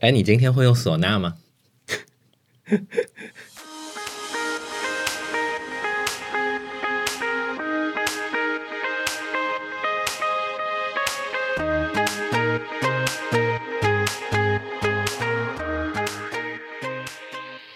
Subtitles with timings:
[0.00, 1.34] 哎，你今天会用唢呐吗？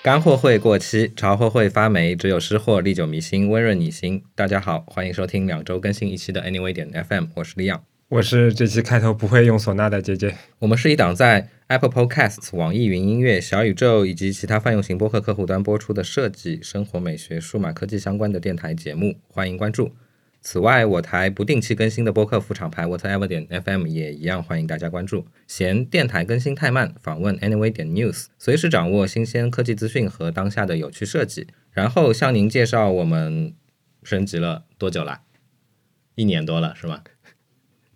[0.01, 4.23] 干货会过期，潮货会发霉，只有湿货历久弥新，温润你心。
[4.37, 7.83] 大家好，欢迎收听两周更新一期的 Anyway 点 FM，我是李阳。
[8.09, 10.37] 我是这期开头不会用唢呐的姐姐。
[10.59, 19.91] 我们是一档在 Apple Podcasts、网易云音乐、小宇宙以及其他泛用型播客客户端播出的设计、生活美学、数码科技相关的电台节目，欢迎关注。
[20.43, 25.27] 此外，我台不定期更新的播客副厂牌 Whatever 点 FM 也一样欢迎大家关注。
[25.47, 31.47] 嫌电台更新太慢，访问 Anyway 点 News，随时掌握新鲜科技资讯和当下的有趣设计。
[31.71, 33.55] 然后向您介绍我们
[34.03, 35.23] 升级了多久了？
[36.17, 37.01] 一年多了是吗？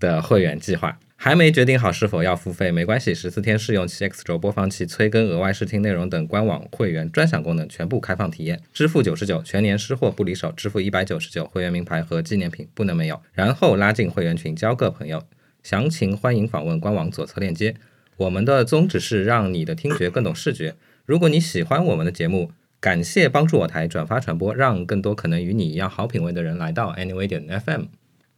[0.00, 8.62] 的会员计划还没决定好是否要付费，没关系，十四天试用期、X 轴播放器、催更、额外试听内容等官网会员专享功能全部开放体验。
[8.72, 13.20] 支付九十九，全年失货不离手；支付一百九十九，会员名牌和纪念品不能没有。
[13.33, 15.20] 然后拉进会员群，交个朋友。
[15.64, 17.74] 详情欢迎访问官网左侧链接。
[18.18, 20.77] 我们的宗旨是让你的听觉更懂视觉。
[21.06, 27.86] 如果你喜欢我们的节目，感谢帮助我台转发传播，让更多可能与你一样好品味的人来到 Anyway 点 FM。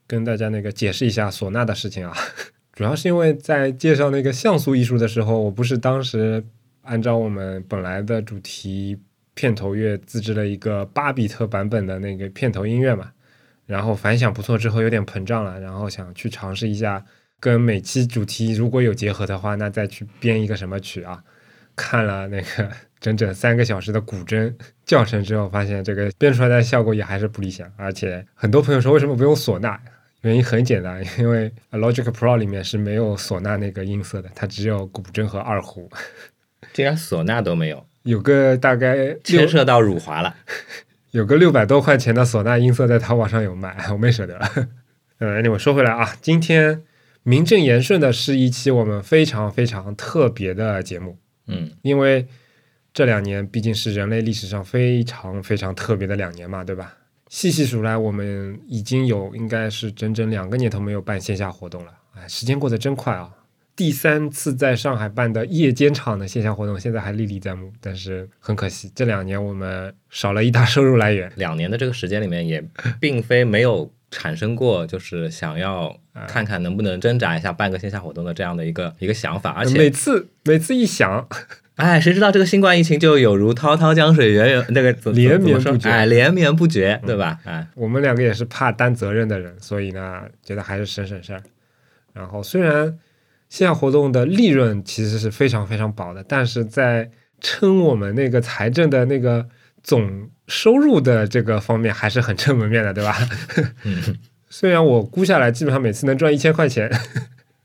[0.07, 2.17] 跟大家那个解释一下唢呐的事情啊，
[2.79, 6.45] 主要是因为在介绍那个像素艺术的时候，我不是当时
[6.83, 8.97] 按照我们本来的主题
[9.35, 13.11] 片头乐自制了一个巴比特版本的那个片头音乐嘛，
[13.67, 17.05] 然后反响不错之后有点膨胀了，然后想去尝试一下
[17.41, 21.21] 跟每期主题如果有结合的话，那再去编一个什么曲啊？
[21.75, 22.71] 看了那个
[23.01, 24.55] 整整三个小时的古筝
[24.85, 29.77] 教程之后，发现这个编出来的效果也还是不理想，而且很多朋友说为什么不用唢呐？
[30.23, 35.89] 原因很简单， 因为 Logic Pro 里面是没有唢呐那个音色的，它只有古筝和二胡，
[36.73, 40.35] 竟然唢呐都没有，有个大概牵涉到辱华了，
[41.13, 44.39] 有个六百多块钱的唢呐音色在淘宝上有卖，我没舍得。
[45.21, 46.83] 嗯，anyway 说回来啊，今天
[47.23, 52.27] 名正言顺的是一期我们非常非常特别的节目，嗯，因为
[52.93, 56.95] 这两年毕竟是人类历史上非常非常特别的两年嘛，对吧？
[57.29, 61.93] 细细数来，我们已经有应该是整整两个年头没有办线下活动了。
[62.15, 63.31] 哎，时间过得真快啊！
[63.77, 67.73] 第三次在上海办的夜间场的线下活动，现在还历历在目。
[67.81, 71.31] 但是很可惜，这两年我们少了一大收入来源。
[71.37, 72.61] 两年的这个时间里面，也
[72.99, 75.97] 并非没有产生过，就是想要
[76.27, 79.51] 看看能不能挣扎一下办个线下活动的这样的一个一个想法。
[79.51, 81.29] 而且每次每次一想。
[81.79, 87.39] 哎，谁知道这个新冠疫情就有如滔滔江水，源源那个连绵不绝，哎，连绵不绝，对吧？
[87.45, 91.41] 哎，我们两个也是怕担责任的人，所以呢，觉得还是省省事儿。
[92.13, 92.99] 然后，虽然
[93.49, 97.09] 线下活动的利润其实是非常非常薄的，但是在
[97.41, 99.47] 撑我们那个财政的那个
[99.85, 103.17] 总收入的这个方面，还是很撑门面的，对吧？
[104.51, 106.91] 虽然我估下来，基本上每次能赚一千块钱，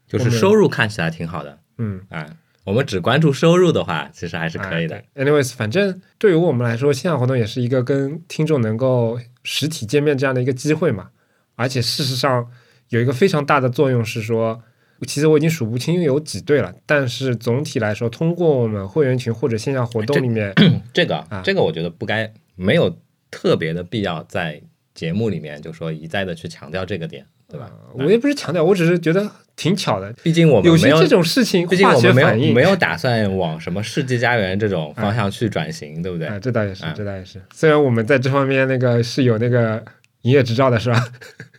[0.08, 2.28] 就是收入看起来挺好的，嗯，哎。
[2.64, 5.04] 我们只关注收入的话，其实还是可以的。
[5.16, 11.10] Anyways，反正对于我们来说，线下活动也是一个跟听众能够实体见面这样的一个机会嘛。
[11.56, 12.50] 而且事实上
[12.90, 14.62] 有一个非常大的作用是说，
[15.06, 20.54] 其实我已经数不清有几对了，但是总体来说，通过我们会员群或者线下活动里面，
[20.94, 22.98] 这 个这个我觉得不该没有
[23.30, 24.62] 特别的必要在
[24.94, 27.26] 节目里面就说一再的去强调这个点。
[27.54, 27.70] 对吧？
[27.94, 30.12] 我也不是强调，我只是觉得挺巧的。
[30.24, 36.28] 毕竟我们有些这种事情，毕竟我们没有没有打算往什么世纪佳缘这种方向去转型，对不对？
[36.28, 37.40] 啊，这倒也是，这倒也是。
[37.54, 39.86] 虽然我们在这方面那个是有那个
[40.24, 41.00] 营业执照的，是吧？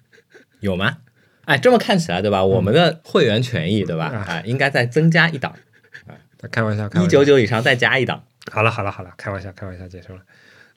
[0.58, 0.96] 有吗？
[1.44, 2.44] 哎，这么看起来，对吧？
[2.44, 4.06] 我们的会员权益，对吧？
[4.06, 5.54] 啊，应该再增加一档。
[6.08, 6.18] 啊，
[6.50, 8.24] 开玩笑，一九九以上再加一档。
[8.50, 10.22] 好了，好了，好了，开玩笑，开玩笑，结束了。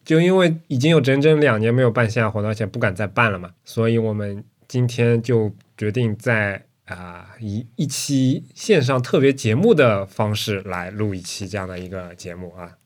[0.06, 4.44] 就因为已经有整整两年没有办线下活动，而且不敢再办了嘛，所以我们。
[4.68, 12.78] 今天就决定在啊以一期线上特别节目的方式来录一期这样的一个节目啊。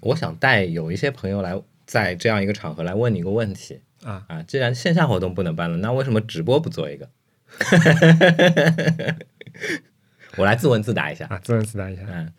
[0.00, 7.10] 我想带有一些朋友来在这样一个场合来问你一个问题啊啊，既然线下活动不能办了，那为什么直播不做一个？
[10.36, 12.02] 我来自问自答一下啊，自问自答一下。
[12.08, 12.32] 嗯，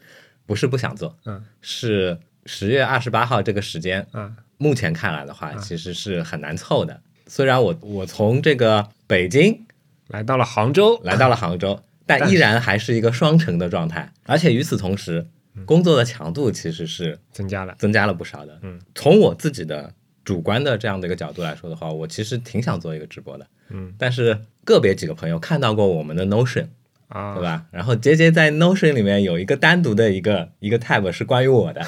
[0.45, 7.01] 不是不想做，嗯，是十月二十八号这个时间啊，目前看来的话，其实是很难凑的。
[7.31, 9.65] 虽然我我从这个北京
[10.09, 15.25] 来到了杭州，来到了杭州， 但依然还是一个双城的状态，而且与此同时，
[15.65, 18.59] 工作的强度其实是增加了，增加了不少的。
[18.63, 19.93] 嗯，从我自己的
[20.25, 23.47] 主观的这样的一个角度来说的话，我其实挺想做一个直播的。
[23.69, 26.65] 嗯，但是个别几个朋友看到过我们的 Notion
[27.07, 27.41] 啊，对？
[27.41, 27.63] 吧？
[27.71, 31.81] 然后杰杰在 Notion 里面有一个单独的一个一个 tab 是关于我的，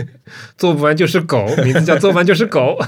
[0.58, 2.78] 做不完就是狗，名字叫做不完就是狗。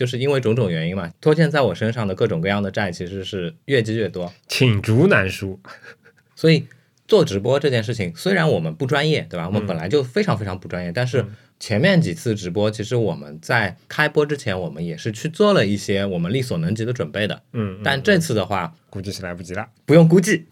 [0.00, 5.60] 就是因为种种原因嘛，拖欠在我身上的各种各样的债其实是越积越多，罄竹难书。
[6.34, 6.64] 所以
[7.06, 9.46] 做直播这件事情，虽然我们不专业，对吧？
[9.46, 11.22] 我们嗯本来就非常非常不专业，但是
[11.58, 17.42] 前面几次直播，其实我们在开播之前，我们也是去做了一些我们力所能及的准备的。
[17.52, 19.68] 嗯，嗯但这次的话，估计是来不及了。
[19.84, 20.46] 不用估计，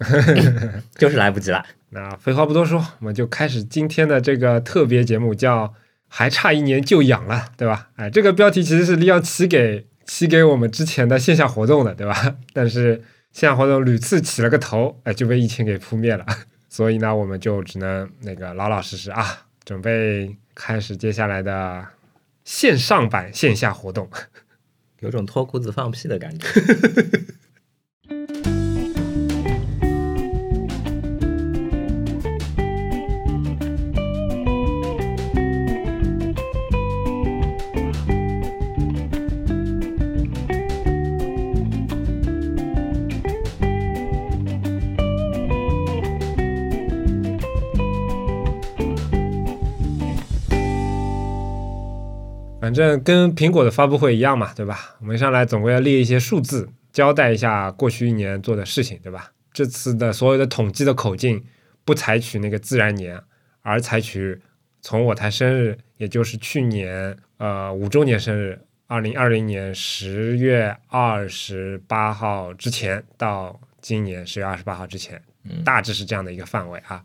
[0.99, 1.65] 就是来不及了。
[1.89, 5.73] 那废话不多说，我们就开始今天的这个特别节目，叫
[6.09, 7.91] “还差一年就养了”，对吧？
[7.97, 12.37] 哎，这个标题其实是利奥起给起给我们之前的线下活动的，对吧？
[12.53, 13.03] 但是
[13.33, 16.25] 线下活动屡次起了个头，哎，就被疫情给扑灭了。
[16.69, 21.87] 所以呢，我们就只能那个老老实实啊，准备开始接下来的
[22.45, 24.11] 线上版线下活动。
[25.01, 26.47] 有种脱裤子放屁的感觉。
[52.79, 54.97] 正跟苹果的发布会一样嘛，对吧？
[55.01, 59.33] 我们上来总归要列一些数字，交代一下过去一年做的事情，对吧？
[59.53, 61.45] 这次的所有的统计的口径
[61.85, 63.21] 不采取那个自然年，
[63.63, 64.41] 而采取
[64.81, 77.03] 从我台生日，也就是去年呃五周年生日，二零二零年十月二十八号之前到今年十月二十八号之前，嗯大致是这样的一个范围啊。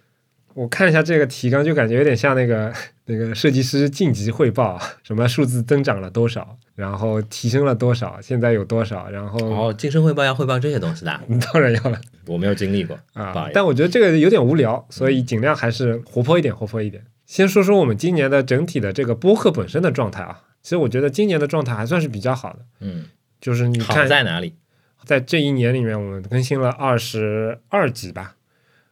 [0.55, 2.73] 我看一下这个提纲，就感觉有点像那个
[3.05, 11.21] 那个设计师晋级汇报，什么数字增长了多少，然后提升了多少，现在有多少，然后、哦，晋升汇报要汇报这些东西的，
[11.53, 17.03] 当然要了我没有经历过啊但我觉得这个有点无聊，所以尽量还是活泼一点，活泼一点。
[17.25, 23.05] 先说说我们今年的整体的这个播客本身的状态啊，其实我觉得今年的状态还算是比较好的，嗯，
[23.41, 24.55] 就是你看在哪里？
[25.03, 28.35] 在这一年里面，我们更新了二十二集吧。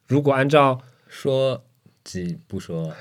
[0.07, 0.81] 如果按照
[1.11, 1.65] 说
[2.05, 2.95] 几不说，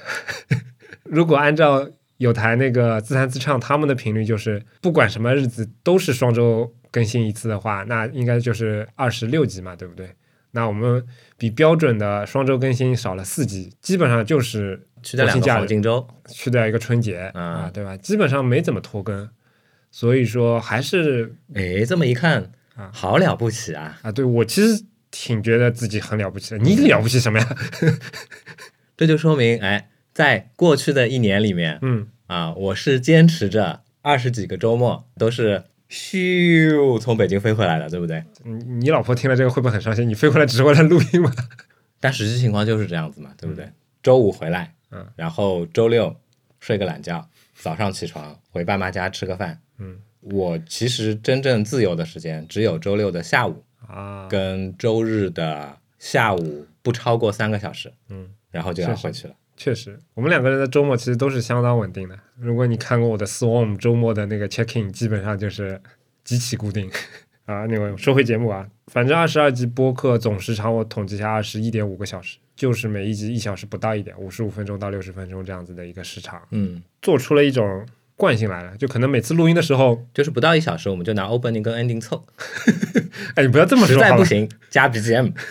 [1.04, 10.10] 如果按照有台那个自弹自唱他们的频率，就是不管什么日子都是双周更新一次的话，那应该就是二十六集嘛，对不对？
[10.50, 11.06] 那我们
[11.38, 17.96] 比标准的双周更新少了四集，基本上就是去掉两个黄金周，去掉一个春节、嗯啊，对吧？
[17.96, 19.30] 基本上没怎么拖更，
[19.92, 23.96] 所以说还是哎，这么一看啊，好了不起啊！
[24.02, 26.58] 啊，对我其实挺觉得自己很了不起的。
[26.58, 27.56] 你了不起什么呀？
[28.96, 38.22] 这就说明，哎，在过去的一年里面嗯，啊，我是坚持着二十几个周末都是咻从北京飞回来的，对不对？
[38.44, 40.08] 你你老婆听了这个会不会很伤心？
[40.08, 41.32] 你飞回来只是为了录音吗？
[41.98, 43.68] 但实际情况就是这样子嘛，对不对？
[44.02, 46.14] 周五回来，嗯，然后周六
[46.58, 59.34] 睡个懒觉，早上起床回爸妈家吃个饭，嗯，我其实真正自由的时间只有周六的下午啊，跟周日的下午不超过三个小时，嗯，然后就要回去了。
[59.56, 62.18] 确实，我们两个人的周末其实都是相当稳定的。
[62.38, 65.80] 如果你看过我的 Swarm 周末的那个 check in，基本上就是
[66.24, 66.90] 极其固定。
[67.44, 77.84] 啊，那个说回节目啊，反正二十二集播客总时长我统计一下，二十一点五个小时，就是每一集一小时不到一点，五十五分钟到六十分钟这样子的一个时长，嗯，做出了一种
[78.20, 78.72] 惯性来了。
[78.78, 82.22] 就可能每次录音的时候，就是不到一小时，我们就拿 opening 跟 ending 凑，
[83.34, 85.32] 哎，你不要这么说，实在不行加 BGM。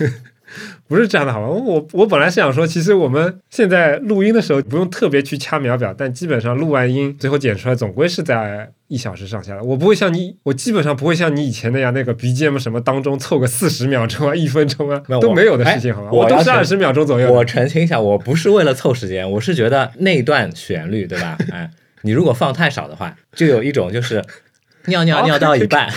[0.88, 1.48] 不是这样的，好吧？
[1.48, 9.62] 我我本来是想说，其实我们现在录音的时候不用特别去掐秒表，但基本上录完音，最后剪出来总归是在一小时上下的。
[9.62, 16.10] 我不会像你，我基本上不会像你以前那样，那个 BGM 什么当中凑个四十秒钟啊、 一分钟啊没都没有的事情，好吧？
[16.12, 17.34] 我都是二十秒钟左右的。
[17.34, 21.38] 我澄清一下，我不是为了凑时间，我是觉得那段旋律，对吧？
[21.52, 21.70] 哎，
[22.02, 24.24] 你如果放太少的话，就有一种就是
[24.88, 25.90] 尿尿尿到一半，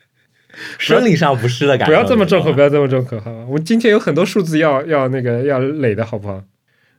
[0.78, 2.00] 生理上不适的感觉不。
[2.00, 3.46] 要这么重口，不要这么重口，好吧？
[3.48, 6.42] 我今天有很多数字要要那个要垒的好不好？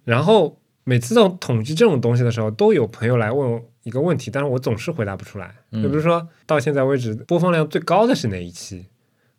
[0.06, 5.56] 然后每次这种统计这种东西的时候，都有朋友来问一个问题，但是我总是回答不出来。
[5.72, 8.86] 嗯就比如说到现在为止，播放量最高的是哪一期，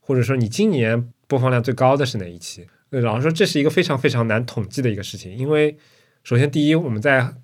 [0.01, 2.67] 或者说你今年播放量最高的是哪一期？
[2.91, 5.77] 呃老实说，这是一个非常非常难统计的一个事情，因为
[6.25, 7.35] 首先第一，我们在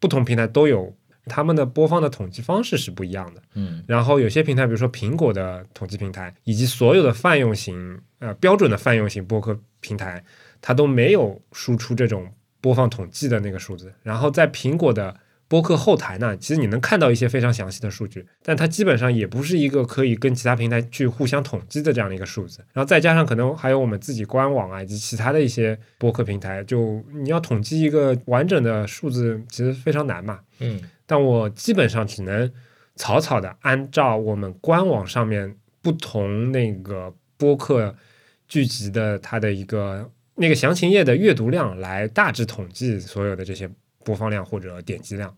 [0.00, 0.94] 不同平台都有
[1.28, 3.42] 他们的播放的统计方式是不一样的。
[3.54, 10.24] 嗯然后有些平台，比如说苹果的统计平台，以及所有的泛用型呃标准的泛用型播客平台，
[10.60, 13.92] 它都没有输出这种播放统计的那个数字。
[14.02, 15.14] 然后在苹果的
[15.46, 22.58] 播客后台呢，其实你能看到一些非常详细的数据，但它基本上也不是一个可以跟其他平台去互相统计的这样的一个数字。
[22.74, 30.40] 然后再加上可能还有我们自己官网啊，以及其他的一些播客平台，就你要统计一个完整的数字，其实非常难嘛。
[30.58, 32.52] 嗯但我基本上只能
[32.94, 37.96] 草草的按照我们官网上面不同那个播客
[38.46, 43.70] 聚集的它的一个那个详情页的阅读量来大致统计所有的这些
[44.04, 45.34] 播放量或者点击量。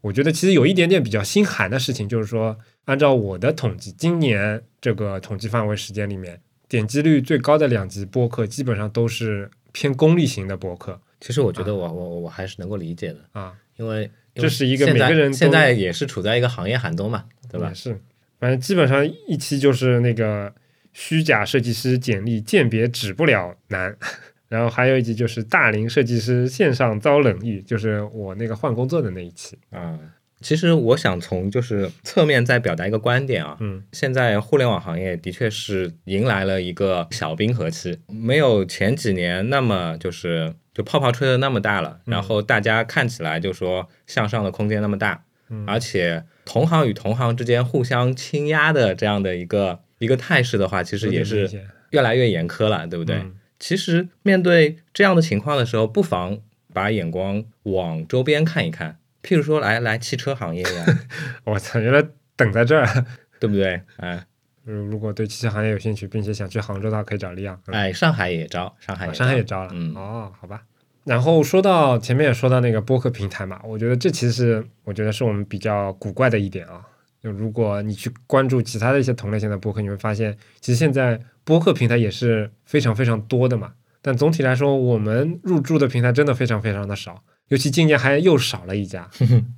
[0.00, 17.74] 我觉得其实有一点点比较心寒的事情，就是说，按照我的统计，今年这个统计范围时间里面，点击率最高的两集播客基本上都是偏功利型的播客其实我觉得我我我我还是能够理解的，啊，因为这是一个每个人都现在也是处在一个行业寒冬嘛，对吧也？
[17.74, 18.00] 是，
[18.38, 20.52] 反正基本上一期就是那个
[20.92, 23.96] 虚假设计师简历鉴别止不了难，
[24.48, 29.56] 然后还有一集就是大龄设计师线上遭冷遇，就是我那个换工作的那一期。
[29.70, 29.98] 啊、
[30.40, 45.64] 其实我想从就是侧面再表达一个观点啊，嗯，现在互联网行业的确是迎来了一个小冰河期，没有前几年那么就是就泡泡吹的那么大了，然后大家看起来就说向上的空间那么大，嗯。
[45.66, 51.48] 而且同行与同行之间互相倾压的这样的一个一个态势的话，其实也是
[51.90, 53.16] 越来越严苛了，对不对？
[53.16, 53.36] 嗯？
[53.58, 56.38] 其实面对这样的情况的时候，不妨
[56.72, 60.86] 把眼光往周边看一看，譬如说来来汽车行业呀，
[61.44, 62.02] 我操，原来
[62.36, 63.06] 等在这儿。
[63.40, 63.80] 对不对？
[63.96, 64.22] 哎
[64.64, 67.58] 如如果对汽车行业有兴趣，并且想去杭州的话，可以找利昂。
[67.68, 69.70] 嗯哎，上海也招，上海上海也招了。
[69.72, 70.62] 嗯哦，好吧。
[71.04, 76.82] 然后说到前面也说到那个播客平台嘛，我觉得这其实我觉得是我们比较古怪的一点啊。
[77.22, 83.72] 就如果你去关注其他的一些同类型的播客，你会发现，其实现在播客平台也是非常非常多的嘛。
[84.02, 89.08] 但总体来说，我们入驻的平台真的非常非常的少，尤其今年还又少了一家。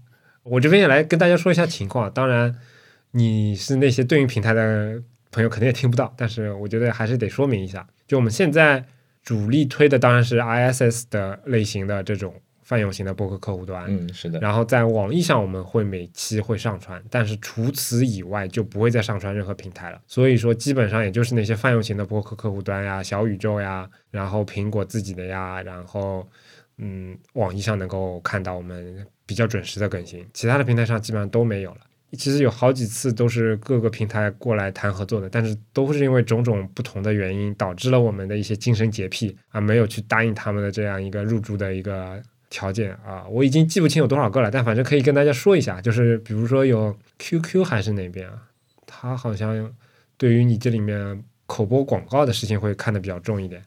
[0.45, 2.55] 我这边也来跟大家说一下情况，当然
[3.13, 8.85] 你是那些对应平台的朋友肯定也听不到，但是我觉得还是得说明一下，就我们现在
[9.23, 20.01] 主力推的当然是 ISS 的类型的这种泛用型的博客客户端，嗯，是的，然后在网易上我们会每期会上传，但是除此以外就不会再上传任何平台了。
[20.09, 26.29] 所以说基本上也就是那些泛用型的博客客户端呀、小宇宙呀，然后苹果自己的呀，然后
[26.85, 31.81] 嗯，网易上能够看到我们比较准时的更新，其他的平台上基本上都没有了。
[32.19, 42.21] 其实有好几次都是各个平台过来谈合作的，但是都是因为种种不同的原因，导致了我们的一些精神洁癖啊，没有去答应他们的这样一个入驻的一个
[42.51, 43.25] 条件啊。
[43.31, 48.43] 我已经记不清有多少个了，但反正可以跟大家说一下，就是比如说有 QQ 还是哪边啊，
[48.85, 49.73] 他好像
[50.19, 53.63] 对于你这里面口播广告的事情会看得比较重一点。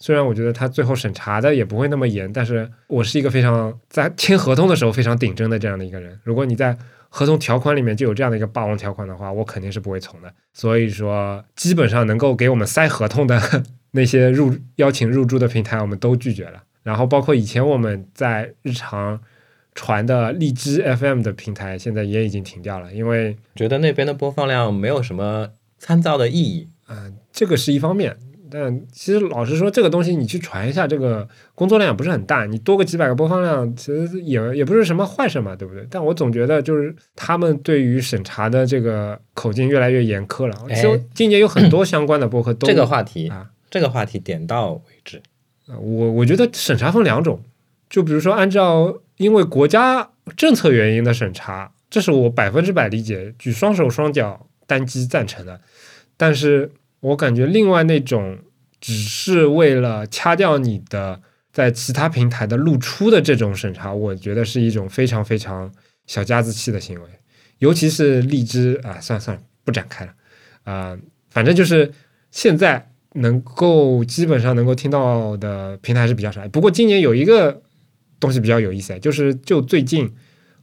[0.00, 6.18] 虽然我觉得他最后审查的也不会那么严，但是我是一个非常在签合同的时候非常顶真的这样的一个人。
[6.24, 6.76] 如果你在
[7.10, 10.32] 合同条款里面就有这样的一个霸王条款的话，我肯定是不会从的。
[10.54, 13.40] 所以说，基本上能够给我们塞合同的
[13.92, 16.62] 那些入邀请入驻的平台，我们都拒绝了。
[16.82, 19.20] 然后包括以前我们在日常
[19.74, 26.68] 传的荔枝 FM 的平台，现在也已经停掉了，因为觉得那边的播放量没有什么参照的意义。
[26.88, 28.16] 嗯，这个是一方面，
[28.50, 35.86] 但其实老实说，这个东西你去传一下，这个工作量也不是很大，你多个几百个播放量，其实也也不是什么坏事嘛，对不对？
[35.90, 40.56] 但我总觉得就是他们对于审查的这个口径越来越严苛了。
[40.68, 45.22] 哎其实今年有很多相关的播客都这个话题，啊，这个话题点到为止。
[45.68, 47.40] 呃我我觉得审查分两种，
[47.88, 55.60] 就比如说按照因为国家政策原因的审查，这是我百分之百理解，举双手双脚单击赞成的。
[56.16, 58.38] 但是我感觉另外那种
[58.80, 61.20] 只是为了掐掉你的
[61.52, 65.72] 在其他平台的露出的这种审查，我觉得是一种非常非常
[66.06, 67.08] 小家子气的行为，
[67.58, 70.12] 尤其是荔枝啊，算了算了，不展开了
[70.64, 70.96] 啊、
[71.30, 71.90] 反正就是
[72.30, 76.46] 现在能够基本上能够听到的平台是比较少。
[76.48, 77.62] 不过今年有一个
[78.20, 80.12] 东西比较有意思，就是就最近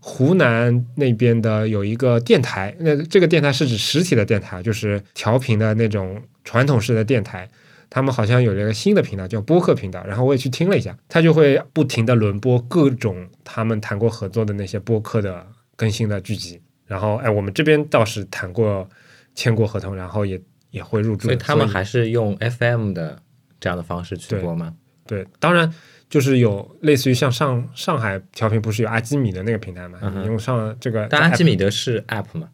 [0.09, 7.47] 湖南那边的有一个电台，那这个电台是指实体的电台，就是调频的那种传统式的电台。
[7.89, 15.45] 他们好像有了一个新的频道叫播客频道，然后我也去听了一下，他就会不停的轮播各种他们谈过合作的那些播客的
[15.75, 16.61] 更新的剧集。
[16.85, 18.89] 然后，哎，我们这边倒是谈过、
[19.35, 21.25] 签过合同，然后也也会入驻。
[21.25, 23.21] 所以他们还是用 FM 的
[23.59, 24.73] 这样的方式去播吗？
[25.05, 25.73] 对，当然
[26.09, 29.99] 就是有类似于像上上海调频不是有阿基米德那个平台嘛？
[30.01, 32.49] 嗯你用上这个，但阿基米德是 App 嘛，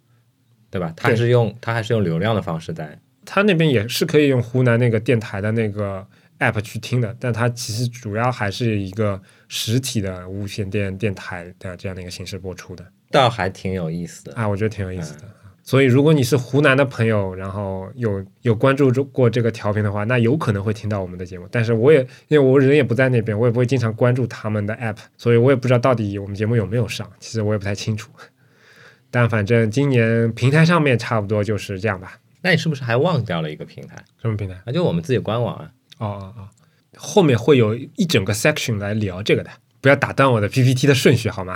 [0.72, 0.94] 对吧？
[0.96, 3.00] 它还是用它还是用流量的方式在。
[3.26, 6.06] 它那边也是可以用湖南那个电台的那个
[6.40, 12.86] app 去听的，但它其实主要还是一个实体的无线电电台的这样的一个形式播出的。
[13.12, 14.34] 倒还挺有意思的。
[14.34, 15.24] 啊，我觉得挺有意思的。
[15.66, 21.48] 所以，如果你是湖南的朋友，然后有有关注过这个调频的话，那有可能会听到我们的节目。
[21.50, 27.10] 但是，我也因为我人也不在那边，我也不会经常关注他们的 app，所以我也不知道到底我们节目有没有上。
[27.20, 28.12] 其实我也不太清楚。
[29.10, 32.20] 但反正今年平台上面差不多就是这样吧。
[32.42, 33.96] 那你是不是还忘掉了一个平台？
[34.22, 34.62] 什么平台？
[34.66, 35.72] 那就我们自己官网啊。
[36.00, 36.50] 哦哦哦，
[36.98, 41.56] 后面会有一整个 section 来聊这个的，不要打断我的 PPT 的顺序好吗？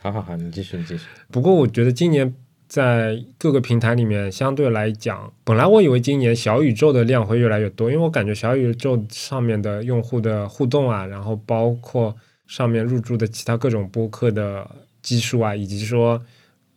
[0.00, 1.06] 好好好，你继续，你继续。
[1.32, 2.32] 不过我觉得今年
[2.68, 12.14] 在各个平台里面，相对来讲，本来我以为今年小宇宙的量会越来越多，因为我感觉小宇宙上面的用户的互动啊，然后包括
[12.46, 14.68] 上面入驻的其他各种播客的
[15.00, 16.20] 基数啊，以及说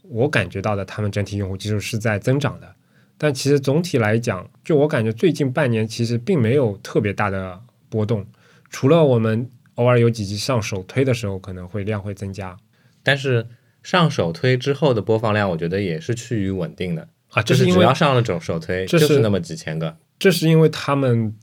[0.03, 2.75] 我感觉到的他们整体用户基数是在增长的。
[3.17, 8.25] 但其实总体来讲，就我感觉最近半年其实并没有特别大的波动，
[8.69, 12.55] 除了我们偶尔有几集上首推的时候，可能会量会增加。
[13.03, 13.45] 但是
[13.83, 17.41] 上首推之后的播放量，我觉得也是趋于稳定的啊。
[17.41, 19.95] 就是只要上了首首推，就是那么几千个。
[20.17, 21.33] 这是因为他们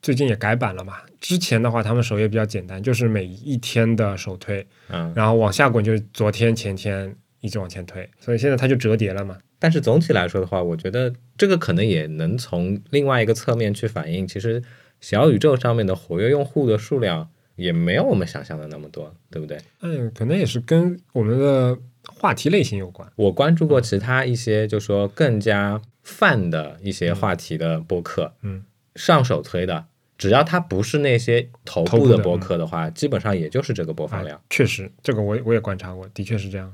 [0.00, 0.98] 最近也改版了嘛。
[1.20, 9.36] 之前的话，他们首页比较简单，就是每一天的首推，嗯，然后往下滚就是昨天、前天一直往前推，所以现在它就折叠了嘛。
[9.58, 14.62] 但是总体来说的话，我觉得这个可能也能从另外一个侧面去反映，其实
[15.00, 17.28] 小宇宙上面的活跃用户的数量。
[17.60, 19.58] 也没有我们想象的那么多，对不对？
[19.82, 21.76] 嗯，可能也是跟我们的
[22.08, 23.06] 话题类型有关。
[23.16, 28.64] 我关注过其他一些，就说更加泛的一些话题的播客，嗯，
[28.94, 29.84] 上手推的，
[30.16, 34.40] 只要它不是那些头部的播客的话，基本上也就是这个播放量。
[34.48, 36.72] 确实，这个我我也观察过，的确是这样。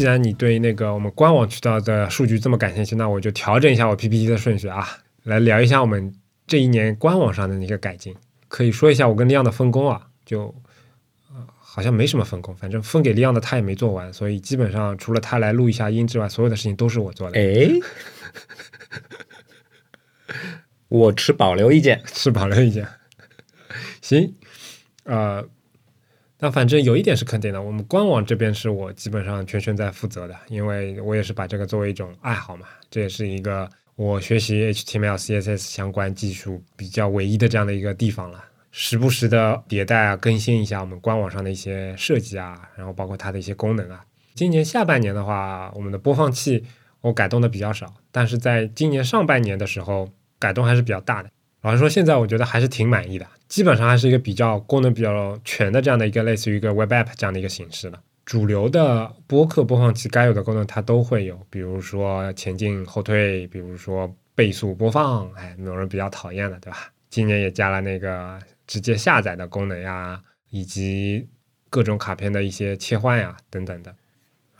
[0.00, 4.88] 既然你对那个我们官网渠道的数据这么感兴趣，那我就调整一下我 PPT 的顺序啊，
[5.24, 6.14] 来聊一下我们
[6.46, 8.16] 这一年官网上的那个改进。
[8.48, 10.54] 可以说一下我跟利昂的分工啊，就
[11.58, 17.38] 好像没什么分工，反正分给利昂的他也没做完，所以基本上除了他来录一下音之外，所有的事情都是我做的。
[17.38, 17.70] 哎，
[20.88, 22.88] 我持保留意见，持保留意见。
[24.00, 24.34] 行，
[25.04, 25.46] 呃。
[26.42, 38.42] 那反正有一点是肯定的，我们官网这边是我基本上全权在负责的，因为我也是把这个作为一种爱好嘛，这也是一个我学习 HTML、CSS 相关技术比较唯一的这样的一个地方了。
[38.72, 44.02] 时不时的迭代啊，更新一下我们官网上的一些设计啊，然后包括它的一些功能啊。
[44.34, 46.64] 今年下半年的话，我们的播放器
[47.00, 51.28] 我改动的比较少，但是在今年上半年的时候改动还是比较大的。
[51.62, 53.26] 老实说，现在我觉得还是挺满意的。
[53.48, 58.00] 基本上还是一个比较功能比较全的这样的一个类似于一个 web app 这样的一个形式的。
[58.24, 66.92] 主流的播客播放器该有的功能它都会有，比如说前进后退，比如说倍速播放，哎，那种人比较讨厌的，对吧？
[67.10, 70.20] 今年也加了那个直接下载的功能呀，
[70.50, 71.28] 以及
[71.68, 73.94] 各种卡片的一些切换呀，等等的。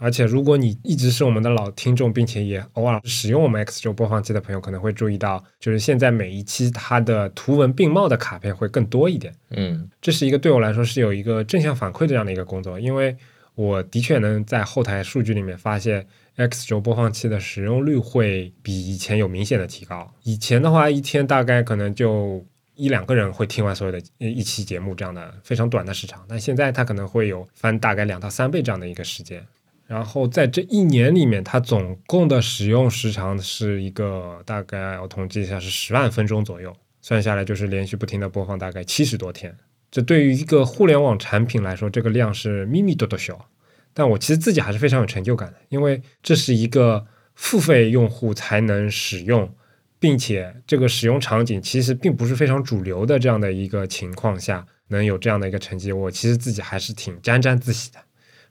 [0.00, 9.34] 而且，如果你一直是我们的老听众，并且也偶尔使用我们 X 轴播放器的朋友，可能会注意到，就是现在每一期它的图文并茂的卡片会更多一点。
[9.50, 13.14] 嗯，这是一个对我来说是有一个正向反馈的这样的一个工作，因为
[13.54, 20.10] 我的确能在后台数据里面发现 X 轴播放器的使用率会比以前有明显的提高。
[20.22, 22.42] 以前的话，一天大概可能就
[22.74, 29.44] 一两个人会听完所有的一期节目这样的非常短的时长，但现在它可能会有翻大概两到三倍这样的一个时间。
[29.90, 36.72] 然后在这一年里面，它总共的使用时长是一个大概我统计一下是十万分钟左右，
[37.02, 39.52] 算下来就是连续不停的播放大概七十多天。
[39.90, 43.48] 这对于一个互联网产品来说，这个量是咪咪多多小。
[43.92, 49.52] 但我其实自己还是非常有成就感的，因为这是一个付费用户才能使用，
[49.98, 57.98] 并且这个使用场景其实并不是非常主流的这样的一个情况下，能有这样的一个成绩，我其实自己还是挺沾沾自喜的。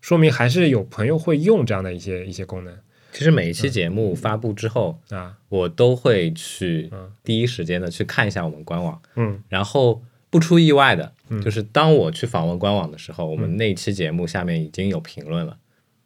[0.01, 2.77] 说明还是有朋友会用这样的一些一些功能。
[3.11, 6.91] 其实每一期节目发布之后啊，我都会去
[7.23, 9.01] 第一时间的去看一下我们官网。
[9.15, 11.11] 嗯，然后不出意外的，
[11.43, 15.57] 就是当我去访问官网的时候，我们那期节目下面已经有评论了。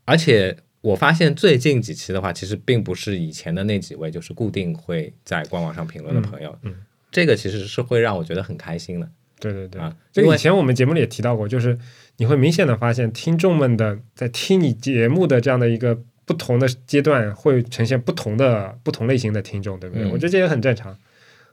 [0.06, 6.74] 而且我发现最近几期的话，其实并不是以前的那几位，就是固定会在官网上评论的朋友，嗯
[7.12, 9.08] 这个其实是会让我觉得很开心的。
[9.52, 11.78] 对对对，啊因为这个以前我们节目里也提到过，就是
[12.18, 20.06] 你会明显的发现，听众们的在听你节目的这样的一个不同的阶段，会呈现不同的不同类型的听众，对不对？
[20.06, 20.98] 嗯我觉得这也很正常。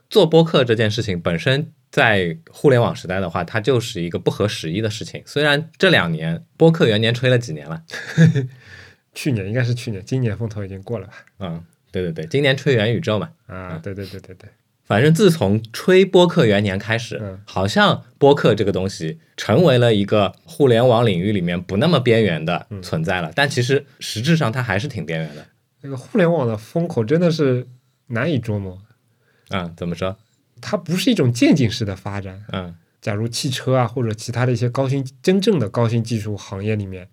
[0.09, 5.23] 做播客这件事情本身在互联网时代的话，它就是一个不合时宜的事情。
[5.25, 7.81] 虽然这两年播客元年吹了几年了，
[9.15, 11.13] 去年应该是去年，今年风头已经过了吧？
[11.39, 14.49] 嗯，对对对，今年吹元宇宙嘛，啊，对对对对对，
[14.91, 23.31] 反正自从吹播客元年开始，嗯好像播客这个东西成为了一个互联网领域里面不那么边缘的嗯存在了。
[23.33, 25.45] 但其实实质上它还是挺边缘的。
[25.79, 27.65] 那个互联网的风口真的是
[28.07, 28.77] 难以捉摸，
[29.51, 30.17] 嗯，怎么说？
[30.59, 32.43] 它不是一种渐进式的发展。
[32.51, 37.07] 嗯假如汽车啊或者其他的一些高新真正的高新技术行业里面，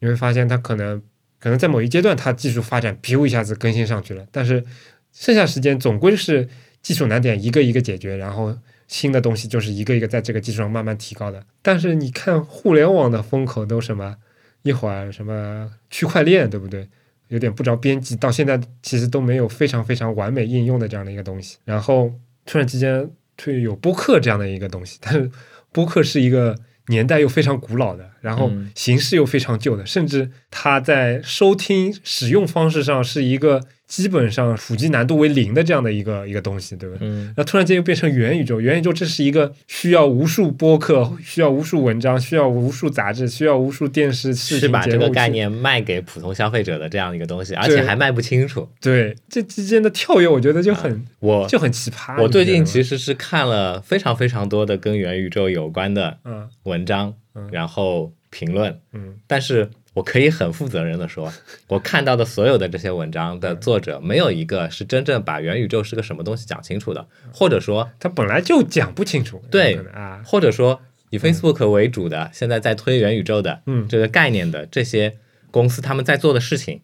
[0.00, 1.00] 你会发现它可能
[1.38, 4.64] 可能在某一阶段它技术发展噗一下子更新上去了，但是
[5.12, 6.48] 剩下时间总归是
[6.82, 8.56] 技术难点一个一个解决，然后
[8.88, 11.44] 新的东西就是一个一个在这个基础上慢慢提高的。
[11.62, 14.16] 但是你看互联网的风口都什么
[14.62, 16.88] 一会儿什么区块链，对不对？
[17.28, 21.56] 有点不着边际，到现在其实都没有非常非常完美应用的这样的一个东西。
[21.64, 22.12] 然后
[22.44, 25.30] 突然之间，对有播客这样的一个东西，但是
[25.72, 26.54] 播客是一个
[26.88, 36.96] 年代又非常古老的，然后嗯形式又非常旧的，甚至它在收听使用方式上是一个基本上普及难度为零的这样的一个一个东西，对吧？
[37.00, 48.66] 嗯那突然间又变成元宇宙，元宇宙这是一个需要无数播客、 需要无数文章、需要无数杂志、需要无数电视视是把这个概念卖给普通消费者的这样一个东西，而且还卖不清楚。
[48.80, 52.18] 对这之间的跳跃，我觉得就很、我就很奇葩。
[52.22, 61.32] 我最近其实是看了非常非常多的跟元宇宙有关的嗯文章嗯，然后评论，嗯但是我可以很负责任的说，
[61.68, 73.86] 我看到的所有的这些文章的作者，没有一个是真正把元宇宙是个什么东西讲清楚的，或者说，他本来就讲不清楚，对啊，或者说以 Facebook 为主的，现在在推元宇宙的嗯。
[73.88, 75.18] 这个概念的这些
[75.50, 76.80] 公司，他们在做的事情，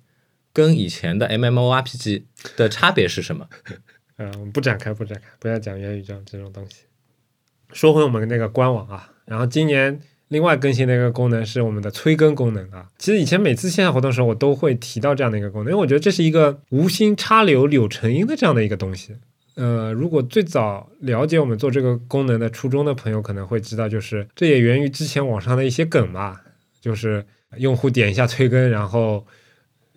[0.53, 2.25] 跟以前的 MMORPG
[2.57, 3.49] 的差别是什么？
[4.18, 6.83] 嗯，我们不展开，不展开，不要讲元宇宙这种东西。
[7.73, 12.87] 说回我们那个官网啊，然后今年另外更新的一个功能是我们的催更功能啊。
[12.99, 19.14] 其实以前每次线下活动的时候，我都会提到这样的一个功能，因为我觉得这是一个无心插柳柳成荫的这样的一个东西。
[19.55, 26.37] 呃，如果最早了解我们做这个功能的初衷的朋友，可能会知道，就是这也源于之前网上的一些梗嘛，
[26.81, 27.25] 就是
[27.57, 29.27] 用户点一下催更，然后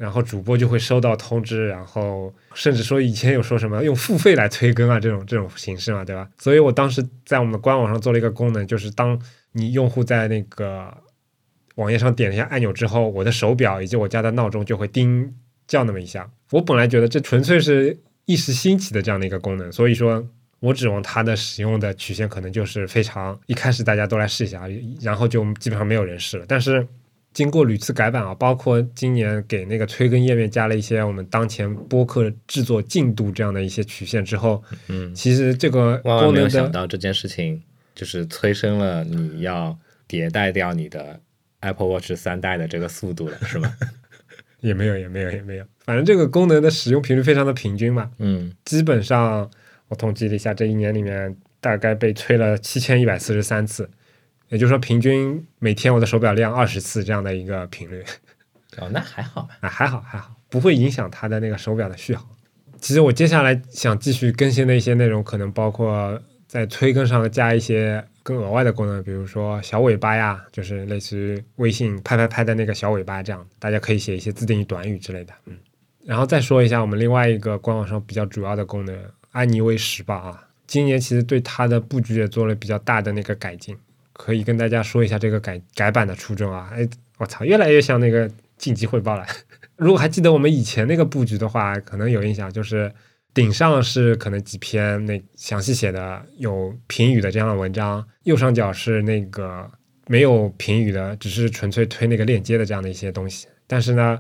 [0.02, 6.28] 然后主播就会收到通知，然后甚至说以前有说什么用付费来催更啊这种这种形式嘛，对吧？
[6.40, 10.92] 所以我当时在我们的官网上做了一个功能，就是当你用户在那个
[11.76, 15.32] 网页上点了一下按钮之后，我的手表以及我家的闹钟就会叮
[15.68, 16.28] 叫那么一下。
[16.50, 20.28] 我本来觉得这纯粹是一时兴起的这样的一个功能，所以说
[20.62, 24.64] 我指望它的使用的曲线可能就是非常一开始大家都来试一下，
[25.00, 26.46] 然后就基本上没有人试了。
[26.48, 26.88] 但是
[27.34, 37.62] 经过屡次改版啊，包括今年给那个催更页面加了一些我们当前播客制作进度这样的一些曲线之后，嗯，其实这个万万没有功能的想到这件事情
[37.96, 39.78] 就是催生了你要
[40.10, 41.20] 迭代掉你的
[41.62, 43.74] Apple Watch 三代的这个速度了， 是吗？
[44.60, 48.52] 也没有也没有也没有，反正这个功能的使用频率非常的平均嘛，嗯。
[48.64, 49.50] 基本上
[49.88, 53.90] 我统计了一下，这一年里面大概被催了七千一百四十三次，
[54.52, 58.04] 也就是说平均每天我的手表亮二十次这样的一个频率。
[58.78, 59.58] 哦，那还好吧。
[59.62, 62.28] 啊，还好还好，不会影响它的那个手表的续航。
[62.80, 75.34] 其实我接下来想继续更新的一些内容，可能包括在催更上加一些更额外的功能，比如说小尾巴呀，就是类似于微信拍拍拍的那个小尾巴这样，大家可以写一些自定义短语之类的。
[75.46, 75.56] 嗯，
[76.06, 78.98] 然后再说一下我们另外一个官网上比较主要的功能——
[79.32, 83.78] 安妮微时吧啊，今年其实对它的布局也做了比较大的那个改进，
[84.24, 86.70] 可以跟大家说一下这个改改版的初衷啊。
[86.72, 89.26] 哎，我操，越来越像那个晋级汇报了。
[89.78, 92.92] 如果还记得我们以前那个布局的话，可能有印象，就是
[93.34, 99.68] 顶上是可能几篇那详细写的有评语的这样的文章，右上角是那个
[100.06, 103.48] 没有评语的，只是纯粹推那个链接的这样的一些东西。
[103.66, 104.20] 但是呢，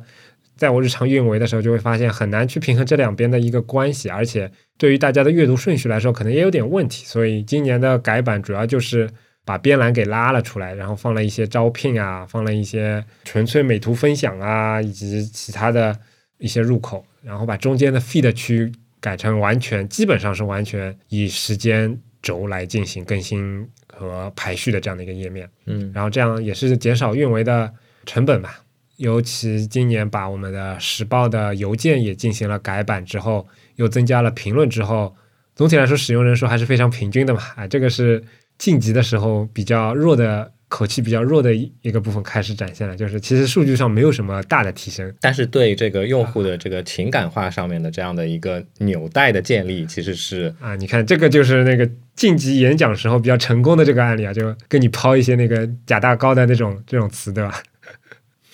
[0.57, 7.05] 在我日常运维的时候，就会发现很难去平衡这两边的一个关系，而且对于大家的阅读顺序来说，可能也有点问题。
[7.05, 9.07] 所以今年的改版主要就是
[9.43, 15.97] 把边栏给拉了出来，然后放了一些招聘啊，放了一些纯粹美图分享啊，以及其他的
[16.37, 25.49] 一些入口，然后把中间的 feed 区改成完全基本上是完全以时间轴来进行更新和排序的这样的一个页面。
[25.65, 27.73] 嗯然后这样也是减少运维的
[28.05, 28.61] 成本吧。
[28.97, 35.15] 尤其今年把我们的时报的邮件也进行了改版之后，又增加了评论之后，
[35.55, 37.41] 总体来说使用人数还是非常平均的嘛。
[37.55, 38.23] 啊，这个是
[38.61, 40.51] 晋级的时候比较弱的。
[40.71, 57.61] 口气比较弱的一一个部分开始展现了，就是其实数据上没有什么大的提升，但是对这个用户的这个情感化上面的这样的一个纽带的建立，其实是啊，你看这个就是那个晋级演讲时候比较成功的这个案例啊，就跟你抛一些那个假大高的那种 这种词，对吧？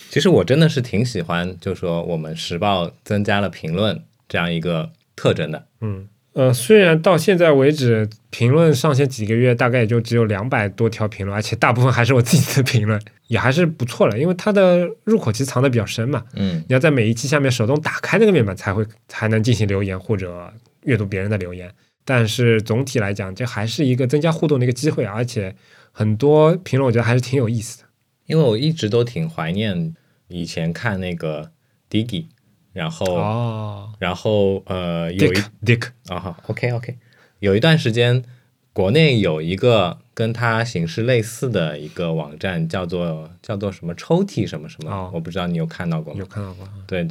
[0.10, 6.08] 其实我真的是挺喜欢，就是说我们时报增加了评论这样一个特征的，嗯。
[6.38, 14.20] 呃，虽然到现在为止评论上线几个月，大概也就只有两百多条评论，而且大部分还是我自己的评论，也还是不错了。
[14.20, 21.72] 因为它的入口其实藏的比较深嘛，嗯，你要在每一期下面手动打开那个面板才会才能进行留言或者阅读别人的留言。
[22.06, 25.56] 但是总体来讲，这还是一个增加互动的一个机会，而且
[25.92, 27.86] 很多评论我觉得还是挺有意思的。
[28.28, 29.96] 因为我一直都挺怀念
[30.28, 31.50] 以前看那个
[31.90, 32.26] Diggy。
[32.74, 36.96] 然后，哦，然后呃，有一 Dick 啊，OK OK，
[37.40, 38.24] 有一段时间，
[38.72, 46.20] 国内有一个跟它形式类似的一个网站，叫做叫做什么抽屉什么什么，我不知道你有看到过吗？
[46.20, 46.70] 有看到过。
[46.86, 47.08] 对，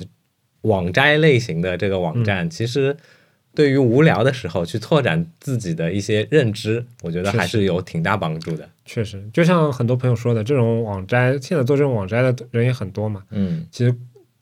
[0.63, 2.97] 网摘类型的这个网站，其实
[3.53, 8.69] 对于无聊的时候去拓展自己的一些认知，我觉得还是有挺大帮助的。
[8.85, 13.25] 确实，就像很多朋友说的，这种网摘现在做这种网摘的人也很多嘛。
[13.31, 13.93] 嗯，其实。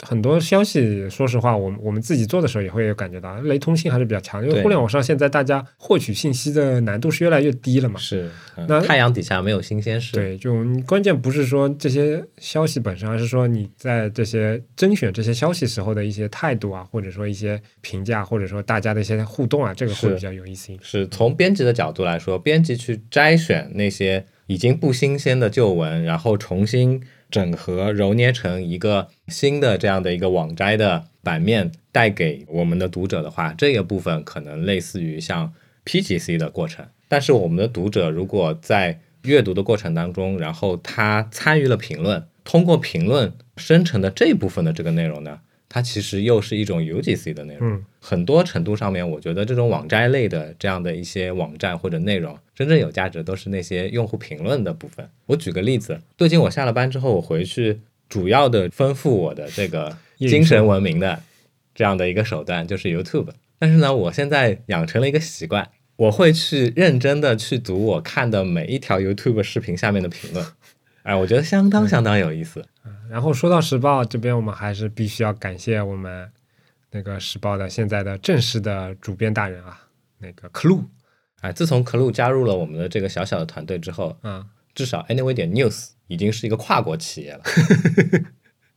[0.05, 7.99] 很多消息，说实话，我们我们自己做的时候也会有感觉到雷同性还是比较强，因为互联网上现在大家获取信息的难度是越来越低了嘛。
[7.99, 8.31] 是，
[8.69, 10.12] 那太阳底下没有新鲜事。
[10.12, 10.55] 对，就
[10.87, 20.73] 关键不是说这些消息本身，而是说你在这些甄选这些消息时候的一些态度啊，或者说一些评价，或者说大家的一些互动啊，这个会比较有意思。
[20.83, 27.03] 是从编辑的角度来说，编辑去摘选那些已经不新鲜的旧文，然后重新。
[27.31, 35.53] 整合揉捏成一个新的这样的一个网摘的版面，带给我们的读者的话，这个部分可能类似于像
[35.85, 36.87] PGC 的过程。
[37.09, 45.41] 但是我们的读者如果在阅读的过程当中，然后他参与了评论，通过评论生成的这部分的这个内容呢？
[45.75, 55.05] 它其实又是一种 UGC 的内容，很多程度上面，我觉得这种网摘类的这样的一些网站或者内容，真正有价值都是那些用户评论的部分。
[55.27, 61.21] 我举个例子，最近我下了班之后，我回去主要的丰富我的这个精神文明的
[61.75, 63.31] 这样的一个手段就是 YouTube。
[63.59, 70.47] 但是呢，我现在养成了一个习惯，我会去认真的去读我看的每一条 YouTube 视频下面的评论。
[71.05, 72.64] 哎，我觉得相当相当有意思。
[73.09, 76.29] 然后说到时报这边，我们还是必须要感谢我们
[76.90, 79.79] 那个时报的现在的正式的主编大人啊，
[80.19, 80.85] 那个 Clue。
[81.43, 87.43] 哎，自从 Clue 加入了我们的这个小小的团队之后，嗯，至少 Anyway 点 News 已经是一个跨国企业了。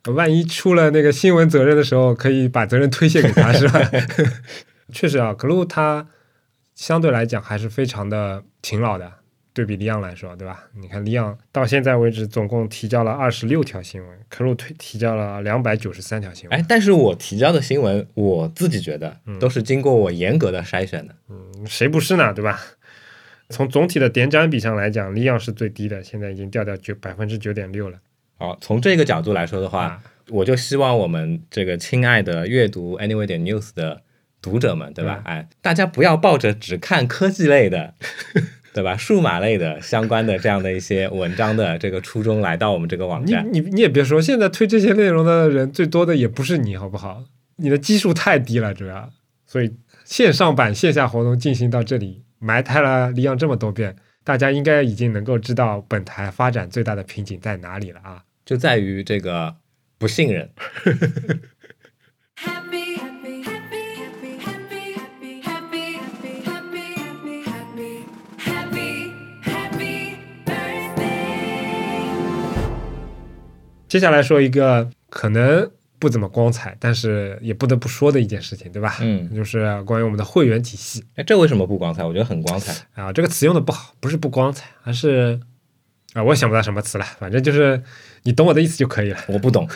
[0.13, 3.79] 万一出了那个新闻责任的时候，可以把责任推卸给他，是吧？
[4.91, 6.07] 确实啊，Clue 他
[6.75, 9.13] 相对来讲还是非常的勤劳的。
[9.57, 10.65] 对比利昂来说，对吧？
[10.79, 16.59] 你看利昂到现在为止总共提交了二十六条新闻，科鲁推提交了两百九十三条新闻。
[16.59, 21.15] 哎，但是我提交的新闻，我自己觉得都是经过我严格的筛选的。
[21.29, 22.31] 嗯，谁不是呢？
[22.31, 22.61] 对吧？
[23.49, 27.97] 从总体的点赞比上来讲，利昂是最低的，现在已经掉到九百分之九点六了。
[28.37, 34.03] 好，从这个角度来说的话，我就希望我们这个亲爱的阅读 Anyway 点 News 的
[34.39, 35.23] 读者们，对吧？
[35.25, 37.95] 哎，大家不要抱着只看科技类的。
[38.77, 38.95] 对吧？
[38.95, 47.23] 数码类的相关的这样的一些文章的这个初衷来到我们这个网站，你你你也别说，现在推这些内容的人最多的也不是你，好不好？
[47.55, 49.11] 你的基数太低了，主要，
[49.47, 58.21] 所以线上版线下活动进行到这里，埋汰了李阳这么多遍，大家应该已经能够知道本台发展最大的瓶颈在哪里了啊？
[58.45, 59.55] 就在于这个
[59.97, 60.47] 不信任。
[73.87, 75.69] 接下来说一个可能
[75.99, 78.97] 不怎么光彩，但是也不得不说的一件事情，对吧？
[79.01, 81.03] 嗯，就是关于我们的会员体系。
[81.15, 82.03] 哎，这为什么不光彩？
[82.03, 83.11] 我觉得很光彩啊！
[83.11, 85.39] 这个词用的不好，不是不光彩，而是
[86.13, 87.05] 啊，我也想不到什么词了。
[87.17, 87.81] 反正就是
[88.23, 89.19] 你懂我的意思就可以了。
[89.27, 89.67] 我不懂，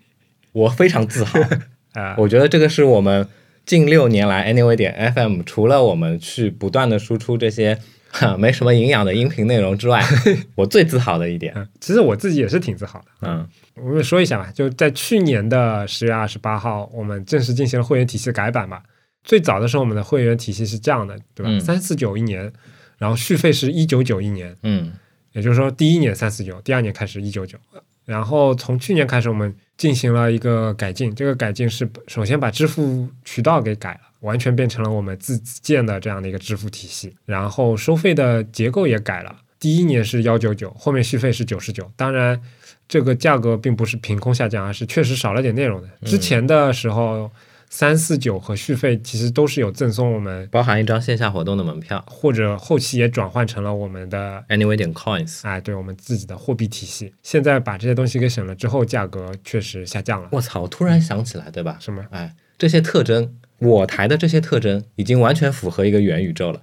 [0.52, 1.38] 我非常自豪
[1.92, 2.14] 啊！
[2.18, 3.28] 我觉得这个是我们
[3.66, 7.78] 近六年来 Anyway 点 FM 除了我们去不断的输出这些。
[8.38, 10.02] 没什么营养的音频内容之外，
[10.56, 13.06] 我最自豪的一点，其实我自己也是挺自豪的。
[13.22, 18.80] 嗯，我们说一下吧，就在去年的十月二十八号，我们正式进行了会员体系改版嘛。
[19.24, 21.60] 最早的时候，我们的会员体系是这样的，对吧？
[21.60, 22.50] 三四九一年，
[22.96, 24.56] 然后续费是一九九一年。
[24.62, 24.92] 嗯，
[25.32, 27.58] 也就是说，第一年三四九，第二年开始一九九，
[28.06, 39.36] 然后从去年开始，我们进行了一个改进，这个改进是首先把支付渠道给改了，完全变成了我们自建的这样的一个支付体系，然后收费的结构也改了。
[39.60, 41.90] 第一年是幺九九，后面续费是九十九。
[41.96, 42.40] 当然，
[42.88, 45.88] 这个价格并不是凭空下降，而是确实少了点内容的。
[46.04, 47.28] 之前的时候，
[47.68, 55.40] 三四九和续费其实都是有赠送我们，包含一张线下活动的门票，或者后期也转换成了我们的 Anyway 点 Coins。
[55.42, 57.12] 哎，对我们自己的货币体系。
[57.24, 60.28] 现在把这些东西给省了之后，价格确实下降了。
[60.30, 60.62] 我操！
[60.62, 61.76] 我突然想起来，对吧？
[61.80, 62.04] 什么？
[62.10, 66.62] 哎，这些特征，我台的这些特征已经完全符合一个元宇宙了。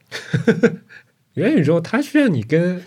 [1.35, 2.81] 元宇宙它需要你跟，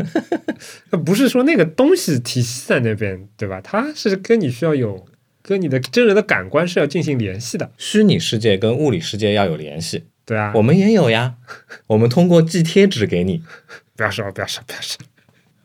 [1.04, 3.60] 不是说那个东西体系在那边，对吧？
[3.60, 5.06] 它是跟你需要有，
[5.42, 7.70] 跟你的真人的感官是要进行联系的。
[7.76, 11.34] 虚拟世界跟物理世界要有联系，对啊，我们也有呀。
[11.88, 13.42] 我们通过寄贴纸给你，
[13.94, 14.98] 不要说，不要说，不要说。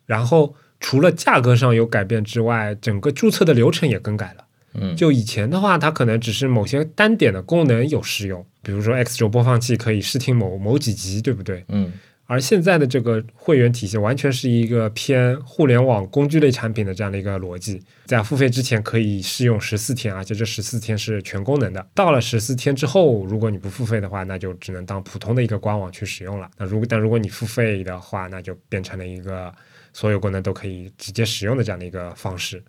[0.05, 4.42] 然后除了价格上有改变之外，整个注册的流程也更改了。
[4.73, 11.63] 嗯，就以前的话，它可能只是某些单点的功能有适用，比如说 X 轴播放器可以试听某某几集，对不对？
[11.67, 11.91] 嗯。
[12.25, 21.85] 而现在的这个会员体系完全是一个偏互联网工具类产品的这样的一个逻辑，在付费之前可以试用十四天，而且这十四天是全功能的。
[21.93, 26.49] 到了十四天之后，如果你不付费的话，那就只能当普通的一个官网去使用了。
[26.57, 29.53] 那如果但如果你付费的话，那就变成了一个
[29.91, 32.63] 所有功能都可以直接使用的这样的一个方式。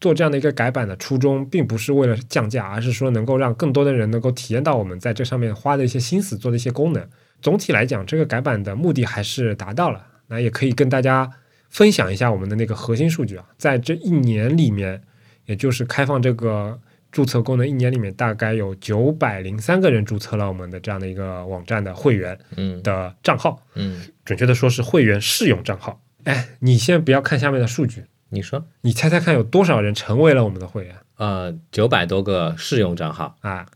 [0.00, 7.08] 做这样的一个改版的初衷，并不是为了降价，而是说能够让更多的人能够体验到我们在这上面花的一些心思做的一些功能。
[7.40, 10.06] 总体来讲，这个改版的目的还是达到了。
[10.28, 11.30] 那也可以跟大家
[11.70, 15.02] 分享一下我们的那个核心数据啊，在这一年里面，
[15.44, 16.80] 也就是开放这个
[17.12, 22.36] 注册功能一年里面，大概有九百零三个人注册了我们的这样的一个网站的会员
[22.82, 23.62] 的账号。
[23.74, 26.02] 嗯，准确的说是会员试用账号。
[26.24, 30.96] 哎，你先不要看下面的数据，你说，你猜猜看有多少人成为了我们的会员？
[31.16, 33.66] 呃，九百多个试用账号啊，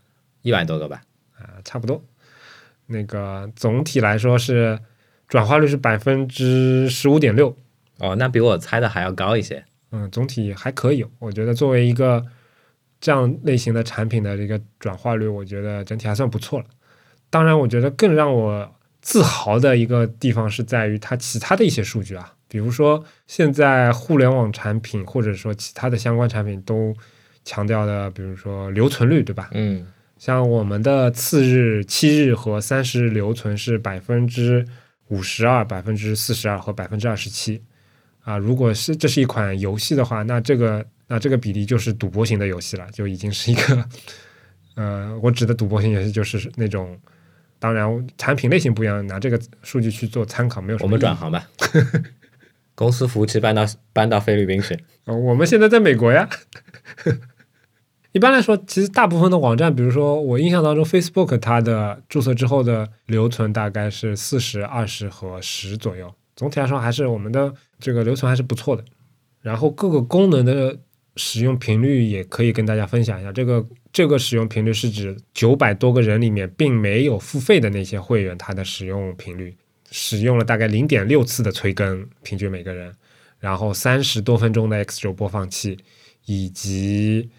[0.41, 1.01] 一百多个吧？
[1.37, 2.03] 啊，差不多。
[2.87, 4.79] 那个总体来说是
[5.27, 7.55] 转化率是百分之十五点六
[7.99, 9.63] 哦，那比我猜的还要高一些。
[9.91, 12.25] 嗯，总体还可以，我觉得作为一个
[12.99, 16.65] 这样类型的产品的这个转化率，我觉得整体还算不错了。
[17.29, 26.93] 当然，我觉得更让我自豪的一个地方是在于它其他的一些数据啊，比如说现在互联网产品或者说其他的相关产品都
[27.45, 29.49] 强调的，比如说留存率，对吧？
[29.53, 29.87] 嗯。
[30.17, 34.63] 像我们的次日、七日和三十日留存是百分之
[35.07, 37.59] 五十二、百分之四十二和百分之二十七
[38.23, 38.37] 啊。
[38.37, 43.85] 如果是这是一款游戏的话，那这个那这个比例就是赌博型的游戏了，就已经是一个
[44.75, 46.95] 呃，我指的赌博型游戏就是那种，
[47.57, 50.85] 当然产品类型不一样，拿这个数据去做参考没有什么。
[50.85, 51.49] 我们转行吧，
[52.81, 53.63] 公司服务器搬到
[53.93, 54.75] 搬到菲律宾去。
[55.05, 56.27] 呃，我们现在在美国呀。
[58.11, 66.11] 一般来说，其实大部分的网站，比如说我印象当中，Facebook 它的注册之后的留存大概是四十二十和十左右。
[66.35, 68.83] 总体来说，还是我们的这个留存还是不错的。
[69.41, 70.75] 然后各个功能的
[71.17, 73.31] 使用频率也可以跟大家分享一下。
[73.31, 73.63] 这个
[73.93, 79.55] 这个使用频率是指九百多个人里面并没有付费的那些会员，它的使用频率
[79.91, 82.91] 使用了大概零点六次的催更，平均每个人，
[83.39, 85.77] 然后三十多分钟的 X 轴播放器
[86.25, 87.29] 以及。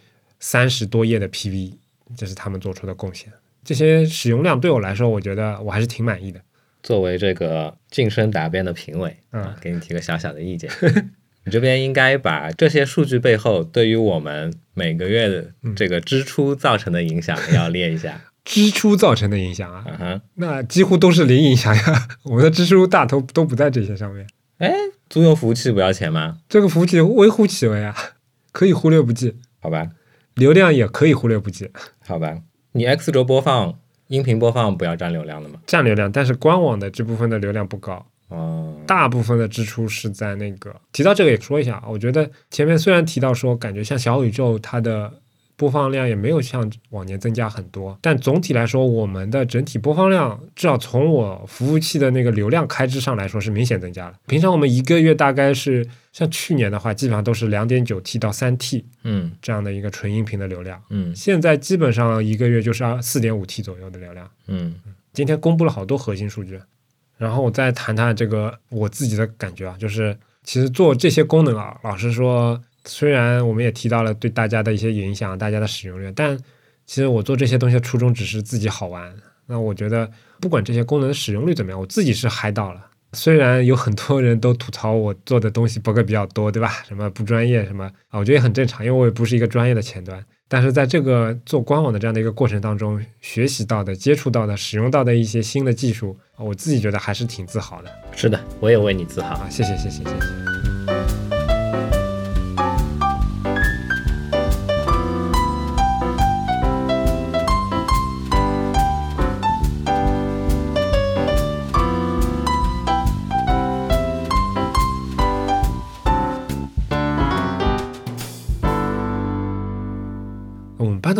[0.44, 1.74] 三十多页的 PV，
[2.16, 3.32] 这是他们做出的贡献。
[3.62, 6.40] 这些使用量对我来说，我觉得我还是挺满意的。
[6.82, 10.68] 作为这个晋升答辩的评委，嗯，给你提个小小的意见，
[11.46, 18.20] 你这边应该把这些数据背后对于我们每个月的这个支出造成的影响要列一下。
[18.44, 20.20] 支出造成的影响啊？
[20.34, 22.08] 那几乎都是零影响呀。
[22.24, 24.26] 我们的支出大头都不在这些上面。
[24.58, 24.72] 哎，
[25.08, 26.38] 租用服务器不要钱吗？
[26.48, 27.94] 这个服务器微乎其微啊，
[28.52, 29.36] 可以忽略不计。
[29.60, 29.88] 好吧。
[30.34, 31.70] 流量也可以忽略不计，
[32.06, 32.38] 好吧？
[32.72, 33.78] 你 X 轴播放
[34.08, 35.60] 音频播放不要占流量的吗？
[35.66, 38.74] 占流量，但是官网的这部分的流量不高哦。
[38.86, 45.12] 大部分的支出是在那个提到这个也说一下啊，我觉得前面虽然提到说感觉像小宇宙它的。
[45.56, 54.14] 播放量也没有像往年增加很多，但总体来说，我们的整体播放量至少从我服务器的那个流量开支上来说是明显增加了。
[54.26, 64.74] 平常我们一个月大概是像去年的话，基本上都是两点九 T 到三 T，嗯，这样的一个纯音频的流量，嗯，现在基本上一个月就是二四点五 T 左右的流量，嗯，
[65.12, 66.58] 今天公布了好多核心数据，
[67.18, 72.60] 然后我再谈谈这个我自己的感觉啊，就是其实做这些功能啊，老实说。
[72.84, 76.36] 虽然我们也提到了对大家的一些影响，大家的使用率，但
[76.84, 79.12] 其实我做这些东西的初衷只是自己好玩。
[79.46, 80.10] 那我觉得
[80.40, 82.88] 不管这些功能的使用率怎么样，我自己是嗨到了。
[83.14, 86.70] 虽然有很多人都吐槽我做的东西 bug 比较多，对吧？
[86.88, 90.24] 什么不专业什么啊，我觉得也很正常，因为我也不是一个专业的前端。
[90.48, 97.90] 但是在这个做官网的这样的一个过程当中，学习到的、接触到的、使用到的一些新的技术，我自己觉得还是挺自豪的。
[98.14, 99.46] 是的，我也为你自豪啊！
[99.50, 100.51] 谢谢，谢谢，谢谢。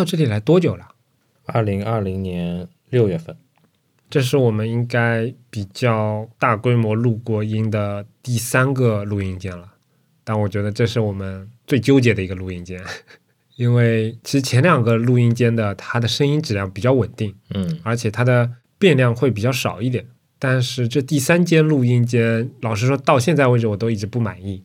[0.03, 0.89] 到这里来多久了？
[1.47, 3.37] 二零二零年六月份，
[4.11, 9.75] 这是我们应该比较大规模录过音的第三个录音间了。
[10.25, 12.83] 但我觉得这是我们最纠结的一个录音间，
[13.55, 20.05] 因为其实前两个录音间的它的声音质量比较稳定，嗯，而且它的变量会比较少一点。
[20.41, 24.65] 但是这第三间录音间，老实说到现在为止我都一直不满意。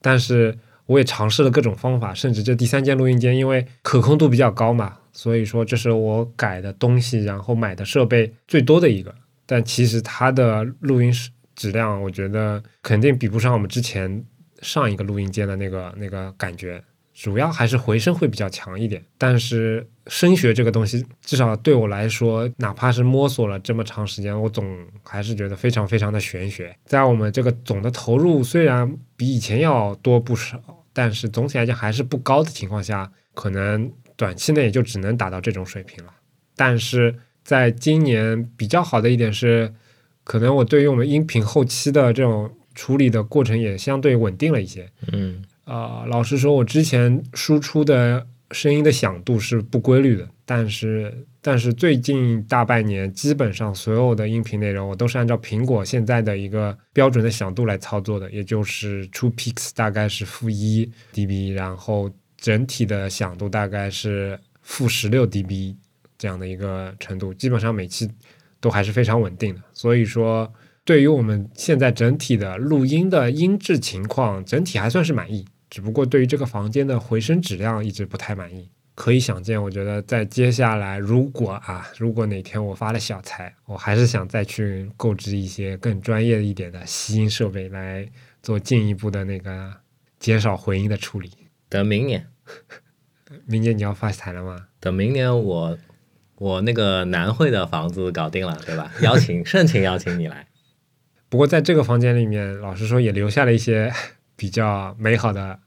[0.00, 0.56] 但是
[0.88, 9.14] 我也尝试了各种方法，甚至这第三间录音间因为可控度比较高嘛，所以说这是我改的东西，然后买的设备最多的一个。
[9.46, 11.12] 但其实它的录音
[11.54, 14.24] 质量，我觉得肯定比不上我们之前
[14.62, 16.82] 上一个录音间的那个那个感觉。
[17.20, 26.72] 主要还是回声会比较强一点，但是声学这个东西，至少对我来说，哪怕是摸索了这么长时间，我总还是觉得非常非常的玄学。
[26.84, 30.62] 在我们这个总的投入虽然比以前要多不少，
[30.98, 36.12] 但是总体来讲还是不高的情况下，可能短期内也就只能达到这种水平了。
[36.56, 39.72] 但是在今年比较好的一点是，
[40.24, 44.90] 可能我对于我们音频后期的这种处理的过程也相对稳定了一些。
[45.12, 45.44] 嗯。
[45.62, 65.76] 啊，老实说，我之前输出的声音的响度是不规律的，但是但是最近大半年，基本上所有的音频内容我都是按照苹果现在的一个标准的响度来操作的，也就是出 Pix 大概是负一 dB，然后整体的响度大概是负十六 dB
[66.16, 68.08] 这样的一个程度，基本上每期
[68.60, 70.50] 都还是非常稳定的，所以说
[70.84, 75.44] 对于我们现在整体的录音的音质情况，整体还算是满意。
[75.78, 88.04] 只不过对于这个房间的回声质量一直不太满意，可以想见，我觉得在接下来，如果啊，如果哪天我发了小财，我还是想再去购置一些更专业一点的吸音设备来
[88.42, 89.72] 做进一步的那个
[90.18, 91.30] 减少回音的处理。
[91.68, 92.26] 等明年，
[93.46, 94.66] 明年你要发财了吗？
[94.80, 95.78] 等明年我
[96.38, 98.90] 我那个南汇的房子搞定了，对吧？
[99.00, 100.48] 邀请 盛情邀请你来。
[101.28, 103.92] 不过在这个房间里面，老实说也留下了一些。
[104.40, 105.58] 比较美好的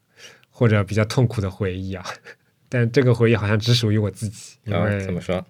[0.61, 2.05] 或者比较痛苦的回忆啊，
[2.69, 5.43] 但这个回忆好像只属于我自己，因为怎么说？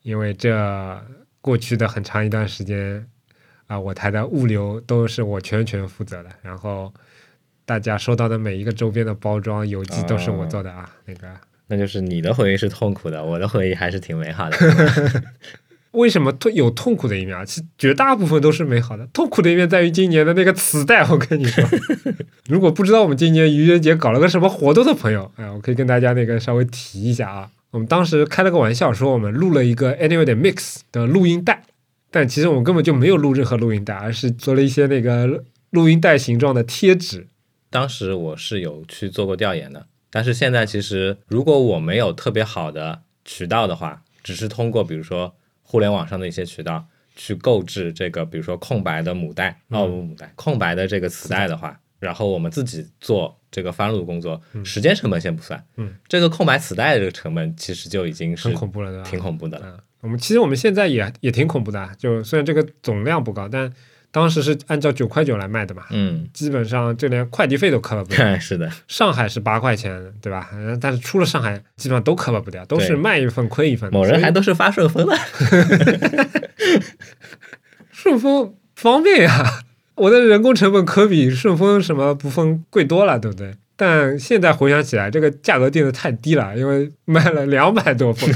[0.00, 0.98] 因为这
[1.42, 3.06] 过去的很长一段时间
[3.66, 6.90] 啊，我台的物流都是我全权负责的，然后
[7.66, 11.28] 大家收到的每一个周边的包装邮寄都是我做的啊，那个
[11.66, 14.56] 那就是你的回忆是痛苦的，我的回忆还是挺美好的。
[15.92, 17.44] 为什么痛有痛苦的一面啊？
[17.44, 19.04] 其实绝大部分都是美好的。
[19.08, 21.04] 痛苦的一面在于今年的那个磁带。
[21.08, 21.64] 我跟你说，
[22.48, 27.50] 如果不知道我们今年愚人节搞了个什么活动的朋友，哎，我可以跟大家那个稍微提一下啊。
[27.72, 31.64] 我们当时开了个玩笑，说我们录了一个 Anyway 的 Mix 的录音带，
[32.10, 37.26] 但其实我们根本就没有录任何录音带，而是做了一些那个录音带形状的贴纸。
[37.68, 45.34] 当时我是有去做过调研的，但是现在其实如果我没有特别好的渠道的话，只是通过比如说。
[45.70, 59.04] 互联网上的一些渠道去购置这个，比如说空白的母带，哦不母带，空白的这个磁带的话，然后我们自己做这个翻录工作，时间成本先不算，嗯，这个空白磁带的这个成本其实就已经是很恐怖了？
[59.04, 59.84] 挺恐怖的了。
[60.00, 63.72] 我们其实我们现在也也挺恐怖的，就虽然这个总量不高，但。
[64.12, 68.24] 当时是按照九块九来卖的嘛，嗯，基本上就连快递费都 cover 不掉。
[68.40, 70.50] 是的，上海是八块钱，对吧？
[70.80, 73.92] 但是出了上海，基本上都 cover 不掉，都是卖一份亏一份。
[73.92, 75.16] 某人还都是发顺丰的，
[77.92, 79.44] 顺丰方便呀，
[79.94, 83.54] 我的人工成本可比顺丰什么不分贵多了，对不对？
[83.76, 88.28] 但现在回想起来，这个价格定的太低了，因为卖了两百多份，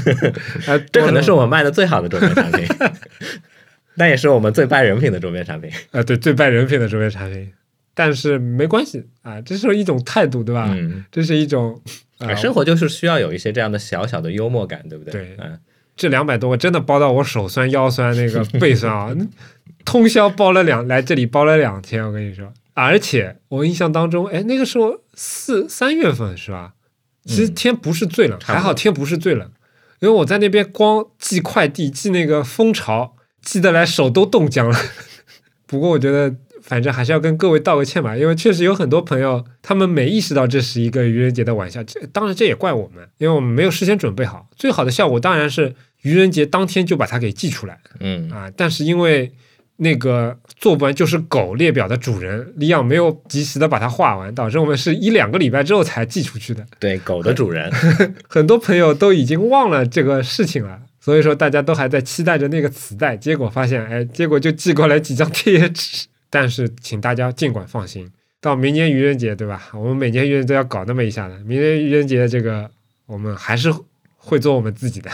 [0.91, 2.65] 这可能是我卖的最好的周边产品。
[3.97, 7.51] 那也是我们最败人品的周边产品啊，对，最败人品的周边产品，
[7.93, 10.69] 但是没关系啊，这是一种态度，对吧？
[10.75, 11.81] 嗯， 这是一种，
[12.35, 15.11] 生活就是需要有一些这样的小小的幽默感，对不对？
[15.13, 15.57] 对，嗯，
[15.95, 19.15] 这两百多个真的包到我手酸腰酸那个背酸啊，
[19.85, 26.73] 通宵包了两来这里包了两天，我跟你说，而且我印象当中，哎，那个时候四三月份是吧？
[27.23, 29.49] 其实天不是最冷，还好天不是最冷，
[29.99, 33.14] 因为我在那边光寄快递寄那个蜂巢。
[33.45, 34.77] 寄得来手都冻僵了，
[35.65, 41.81] 不过我觉得反正还是要跟各位道个歉吧，因为确实有很多朋友他们没意识到这是一个愚人节的玩笑。
[41.83, 44.49] 这当然这也怪我们，因为我们没有事先准备好。
[44.57, 49.31] 最好的效果当然是愚人节当天就把它给寄出来嗯啊，但是因为
[49.77, 56.65] 那个做不完就是狗列表的主人李昂没有及时的把它画完，导致我们是一两个礼拜之后才寄出去的。
[56.79, 57.69] 对，狗的主人，
[58.29, 66.07] 很多朋友都已经忘了这个事情了，所以说大家都还在期待着那个磁带，结果发现，哎，结果就寄过来几张贴纸。
[66.31, 69.69] 但是请大家尽管放心，到明年愚人节，对吧？
[69.77, 72.67] 我们每年愚人都要搞那么一下的，明年愚人节这个
[73.05, 73.71] 我们还是
[74.17, 75.11] 会做我们自己的。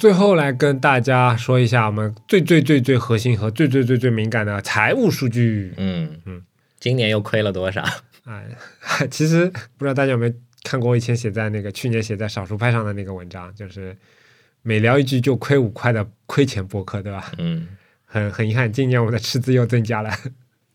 [0.00, 5.74] 最后来跟大家说一下我们最最最最核心和最最最最敏感的财务数据。
[5.76, 6.42] 嗯嗯，
[6.78, 7.84] 今年又亏了多少？
[8.24, 8.48] 哎，
[9.10, 9.44] 其实
[9.76, 10.32] 不知道大家有没有
[10.62, 13.94] 看过我以前写在那个去年写在少数派上的那个文章，就是
[14.62, 17.30] 每聊一句就亏五块的亏钱博客，对吧？
[17.36, 17.68] 嗯，
[18.06, 20.10] 很很遗憾，今年我们的赤字又增加了。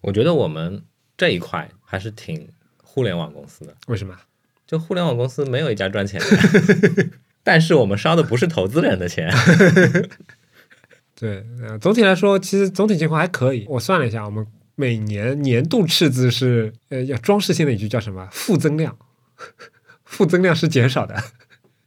[0.01, 0.84] 我觉得我们
[1.17, 2.47] 这一块还是挺
[2.84, 4.15] 互联网公司的，为什么？
[4.67, 6.26] 就互联网公司没有一家赚钱的，
[7.45, 9.31] 但是我们烧的不是投资人的钱。
[11.15, 13.65] 对，呃，总体来说，其实总体情况还可以。
[13.69, 18.27] 我算了一下，我们每年年度赤字是呃，要装饰性的一句叫什么？
[18.33, 18.97] 负增量，
[20.03, 21.15] 负增量是减少的，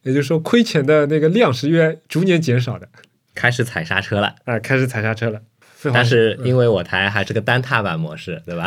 [0.05, 2.89] 也就是说亏钱的那个量是越逐年减少的。
[3.35, 5.43] 开始踩刹车了，啊、开始踩刹车了。
[5.93, 8.67] 但是因为我台还是个单踏板模式，对吧？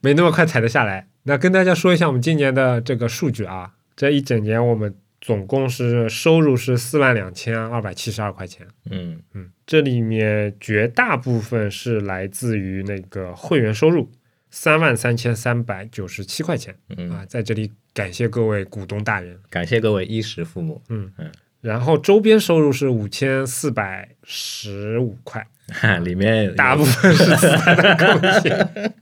[0.00, 1.08] 没那么快踩得下来。
[1.24, 8.66] 那跟大家说一下我们今年的这个数据啊，这一整年我们总共是收入是四万两千二百七十二块钱。
[8.90, 14.10] 嗯嗯，这里面绝大部分是来自于那个会员收入，
[14.50, 19.38] 三万三千三百九十七块钱嗯，啊，在这里感谢各位股东大人。
[19.48, 28.92] 感谢各位衣食父母，嗯嗯，然后周边收入是五千四百十五块， 哈，里面大部分是自带的贡献。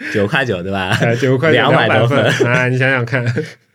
[0.12, 0.90] 九块九，对吧？
[1.00, 3.24] 呃，九块两百百多份啊，你想想看。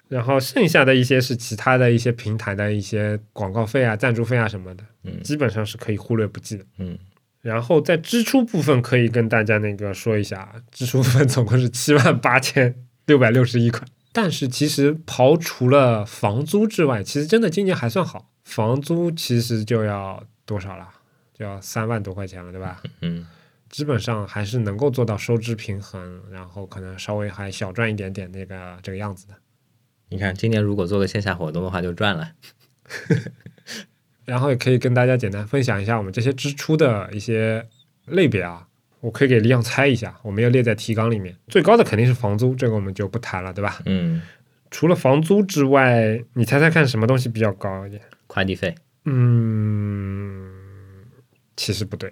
[0.08, 6.66] 然后剩下的一些是其他的一些平台的一些广告费啊、赞助费啊什么的，嗯基本上是可以忽略不计的。
[6.78, 6.98] 嗯
[7.42, 12.76] 然后在支出部分可以跟大家那个说一下，啊支出部分总共是 七万八千
[13.06, 13.82] 六百六十一块。
[14.12, 18.32] 但是其实刨除了房租之外，其实真的今年还算好。
[18.46, 20.88] 房租其实就要多少了？
[21.34, 22.82] 就要三万多块钱了，对吧？
[23.02, 23.28] 嗯
[23.70, 29.34] 基本上还是能够做到收支平衡，然后可能稍微还小赚一点点那个这个样子的。
[30.10, 32.32] 你看今年如果做个线下活动的话，就赚了。
[34.26, 37.68] 然后也可以跟大家简单分享一下我们这些支出的一些
[38.06, 38.68] 类别啊。
[39.02, 41.36] 我可以给李阳猜一下，我们要列在提纲里面。
[41.48, 43.80] 最高的肯定是房租，这个我们就不谈了，对吧？
[43.86, 44.20] 嗯，
[44.72, 48.02] 除了房租之外，你猜猜看什么东西比较高一点？
[48.26, 50.52] 快递费嗯，
[51.56, 52.12] 其实不对。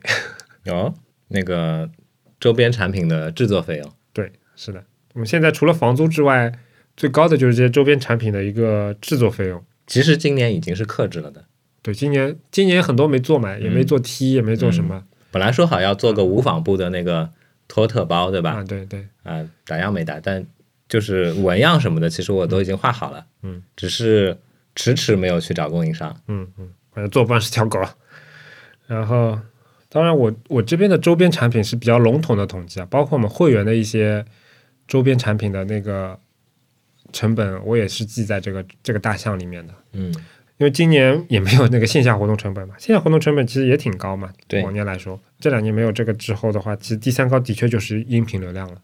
[0.65, 0.93] 有
[1.29, 1.89] 那个
[2.39, 4.83] 周边产品的制作费用，对，是的，
[5.13, 6.51] 我们现在除了房租之外，
[6.95, 9.63] 最高的就是这些周边产品的一个制作费用。
[9.87, 11.43] 其实今年已经是克制了的。
[11.81, 17.29] 对，今年今年很多没做嘛，也没做 T，、也没做什么、本来说好要做个无纺布的那个
[17.67, 18.51] 托特包，对吧？
[18.51, 18.63] 啊。
[18.63, 20.45] 对对，啊，打样没打，但
[20.87, 24.37] 就是纹样什么的，其实我都已经画好了，嗯，只是
[24.75, 26.15] 迟迟没有去找供应商。
[26.27, 27.81] 嗯嗯，反正做不完是条狗。
[28.87, 29.37] 然后，
[29.89, 34.23] 当然我我这边的周边产品是比较笼统的统计啊，包括我们会员的一些
[34.87, 36.17] 周边产品的那个
[37.13, 39.73] 成本，我也是记在这个这个大项里面的。
[39.93, 40.13] 嗯
[40.59, 44.31] 因为今年也没有那个线下活动成本嘛，线下活动成本其实也挺高嘛。
[44.47, 48.79] 对往年来说，这两年没有这个之后的话，其实第三高的确就是音频流量了。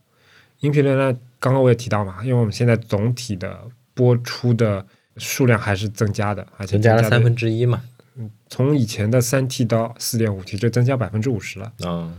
[0.62, 3.58] 音频流量刚刚我也提到嘛，因为我们现在总体的
[3.94, 4.86] 播出的
[5.18, 7.82] 数量还是增加的，而且的增加了三分之一嘛。
[8.18, 12.14] 嗯从以前的三 T 到四点五 T，就增加百分之五十了，嗯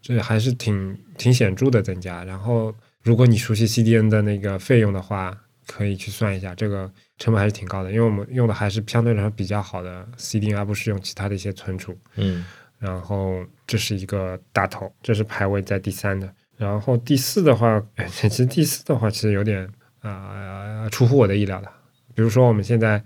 [0.00, 2.22] 这还是挺挺显著的增加。
[2.22, 5.36] 然后，如果你熟悉 CDN 的那个费用的话，
[5.70, 11.96] 可以去算一下，这个成本还是挺高的，因为我们用的还是相对来说比较好的 CDN，而不是用其他的一些存储。
[12.16, 12.44] 嗯
[12.80, 16.32] 然后这是一个大头，这是排位在第三的。
[16.56, 19.68] 然后第四的话，哎，其实第四的话其实有点
[20.00, 21.68] 啊、出乎我的意料的。
[22.14, 23.02] 比如说我们现在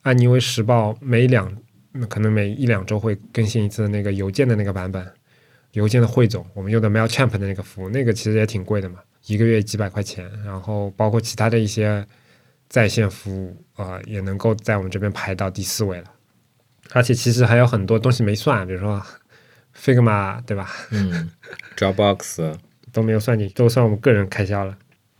[0.00, 1.54] 安妮微时报每两
[1.92, 5.06] 嗯可能每一两周会更新一次那个邮件的那个版本，
[5.72, 10.30] 邮件的汇总，我们用的 Mailchimp 的那个服务，那个其实也挺贵的嘛，一个月几百块钱。
[10.44, 12.06] 然后包括其他的一些
[12.68, 16.04] 在线服务啊、也能够在我们这边排到第四位了。
[16.92, 19.00] 而且其实还有很多东西没算，比如说
[19.76, 20.70] Figma 对吧？
[20.90, 21.30] 嗯，
[21.76, 22.56] Dropbox
[22.92, 24.76] 都没有算进去，都算我们个人开销了。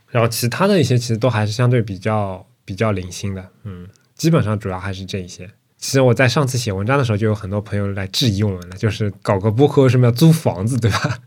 [0.09, 5.49] 然后其他的一些其实都还是相对比较比较零星的，嗯，基本上主要还是这一些。
[5.77, 11.19] 其实我在上次写文章的时候，就有很多朋友来质疑我们了，就是搞个播客为什么要租房子，对吧？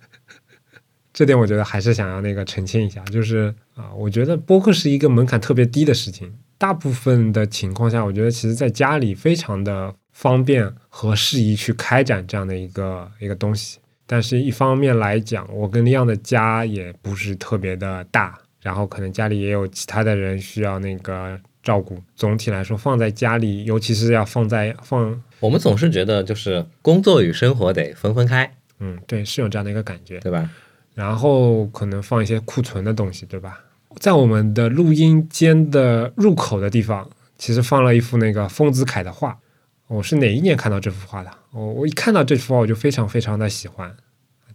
[1.15, 13.79] 这点我觉得还是想要那个澄清一下，就是啊，我觉得播客是一个门槛特别低的事情，大部分的情况下，我觉得其实在家里非常的方便和适宜去开展这样的一个一个东西。
[14.07, 21.99] 但是，一方面来讲，我跟利亚的家也不是特别的大，然后可能家里也有其他的人需要那个照顾。
[22.15, 30.19] 总体来说，放在家里，尤其是要放在放，我们总是觉得就是工作与生活得分分开，嗯，对，是有这样的一个感觉。
[30.19, 30.51] 对吧？
[30.95, 33.61] 然后可能放一些库存的东西，对吧？
[34.01, 39.39] 在我们的录音间的入口的地方，其实放了一幅那个丰子恺的画。
[39.87, 41.31] 我是哪一年看到这幅画的？
[41.53, 43.95] 我我一看到这幅画，我就非常非常的喜欢。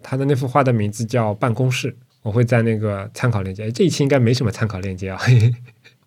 [0.01, 5.53] 他的那幅画的名字叫《办公室》，我会在那个参考链接，这一期应该没什么参考链接啊，嘿 嘿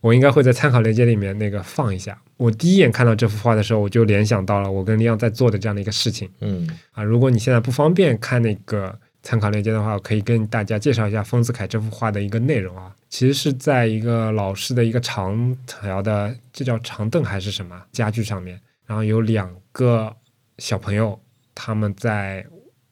[0.01, 2.21] 我应该会在参考链接里面那个放一下。
[2.37, 6.29] 我第一眼看到这幅画的时候，我就联想到了我跟李阳在做的这样的一个事情。
[6.41, 12.95] 嗯啊，如果你现在不方便看那个参考链接的话，我可以跟大家介绍一下丰子恺这幅画的一个内容啊。
[13.09, 20.15] 其实是在一个老式的一个长条的，这叫长凳还是什么家具上面，然后有两个
[20.59, 21.21] 小朋友
[21.55, 22.45] 他们在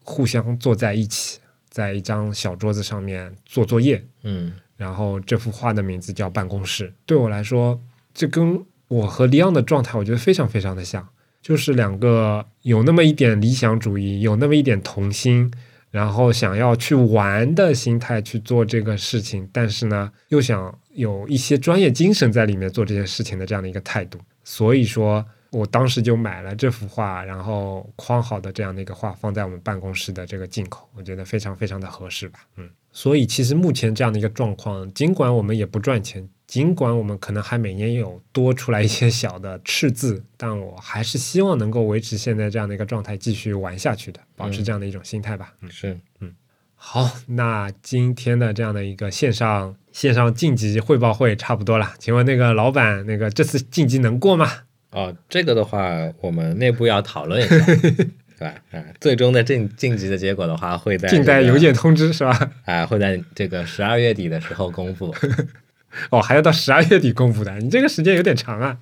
[0.04, 4.04] 互相坐在一起，在一张小桌子上面做作业。
[4.22, 6.88] 嗯然后这幅画的名字叫《办公室》。
[7.04, 7.78] 对我来说，
[8.14, 11.06] 这跟我和李昂的状态，我觉得非常非常的像，
[11.42, 15.52] 就是两个有那么一点理想主义，有那么一点童心，
[15.90, 24.18] 然后想要去玩的心态去做这个事情，但是呢，又想有一些专业精神在里面做这件事情的这样的一个态度。
[24.44, 32.70] 所以说我当时就买了这幅画，然后框好的这样的一个画放在我们办公室的这个进口，我觉得非常非常的合适吧，嗯。
[32.92, 45.54] 所以其实目前这样的一个状况，尽管我们也不赚钱，尽管我们可能还每年有多出来一些小的赤字，但我还是希望能够维持现在这样的一个状态，继续玩下去的，保持这样的一种心态吧。
[45.60, 46.34] 嗯，是嗯
[46.74, 54.50] 好，那今天的这样的一个线上线上晋级汇报会差不多了，请问那个老板，那个这次晋级能过吗？
[54.90, 57.64] 哦，这个的话，我们内部要讨论一下，
[58.36, 58.54] 对吧？
[58.72, 62.50] 啊，最终的晋晋级的结果的话，会在这个静待邮件通知是吧？
[62.64, 65.14] 啊，会在这个十二月底的时候公布。
[66.10, 68.78] 哦，还要到十二月底公布的，你这个时间有点长啊。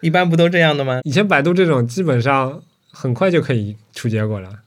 [0.00, 1.00] 一般不都这样的吗？
[1.04, 4.60] 以前百度这种基本上很快就可以出结果了。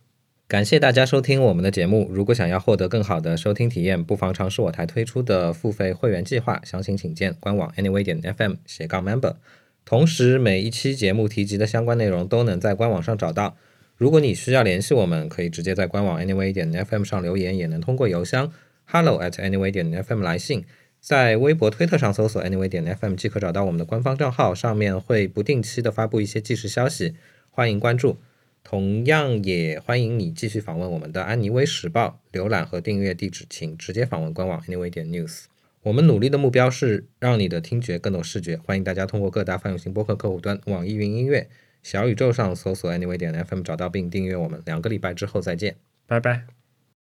[0.47, 2.07] 感谢大家收听我们的节目。
[2.11, 9.35] 如果想要获得更好的收听体验，不妨尝试我台推出的付费会员计划，详情请见官网 anyway 点 fm 斜杠 member。
[9.83, 13.57] 同时，每一期节目提及的相关内容都能在官网上找到。
[13.97, 18.51] 如果你需要联系我们，可以直接在官网 anyway 点 fm 上留言，也能通过邮箱
[18.85, 20.63] hello at anyway 点 fm 来信。
[21.05, 27.13] 在微博、推特上搜索 anyway 点 fm 即可找到我们的官方账号，上面会不定期的发布一些即时消息，
[27.51, 28.17] 欢迎关注。
[28.63, 35.43] 同样也欢迎你继续访问我们的安妮微时报，浏览和订阅地址请直接访问官网 anyway 点 news。
[35.83, 41.47] 我们努力的目标是让你的听觉更懂视觉，欢迎大家通过各大泛用型播客客户端、网易云音乐、
[41.83, 44.59] 小宇宙上搜索 anyway 点 fm 找到并订阅我们。
[44.65, 45.75] 两个礼拜之后再见。
[46.07, 46.54] 拜拜。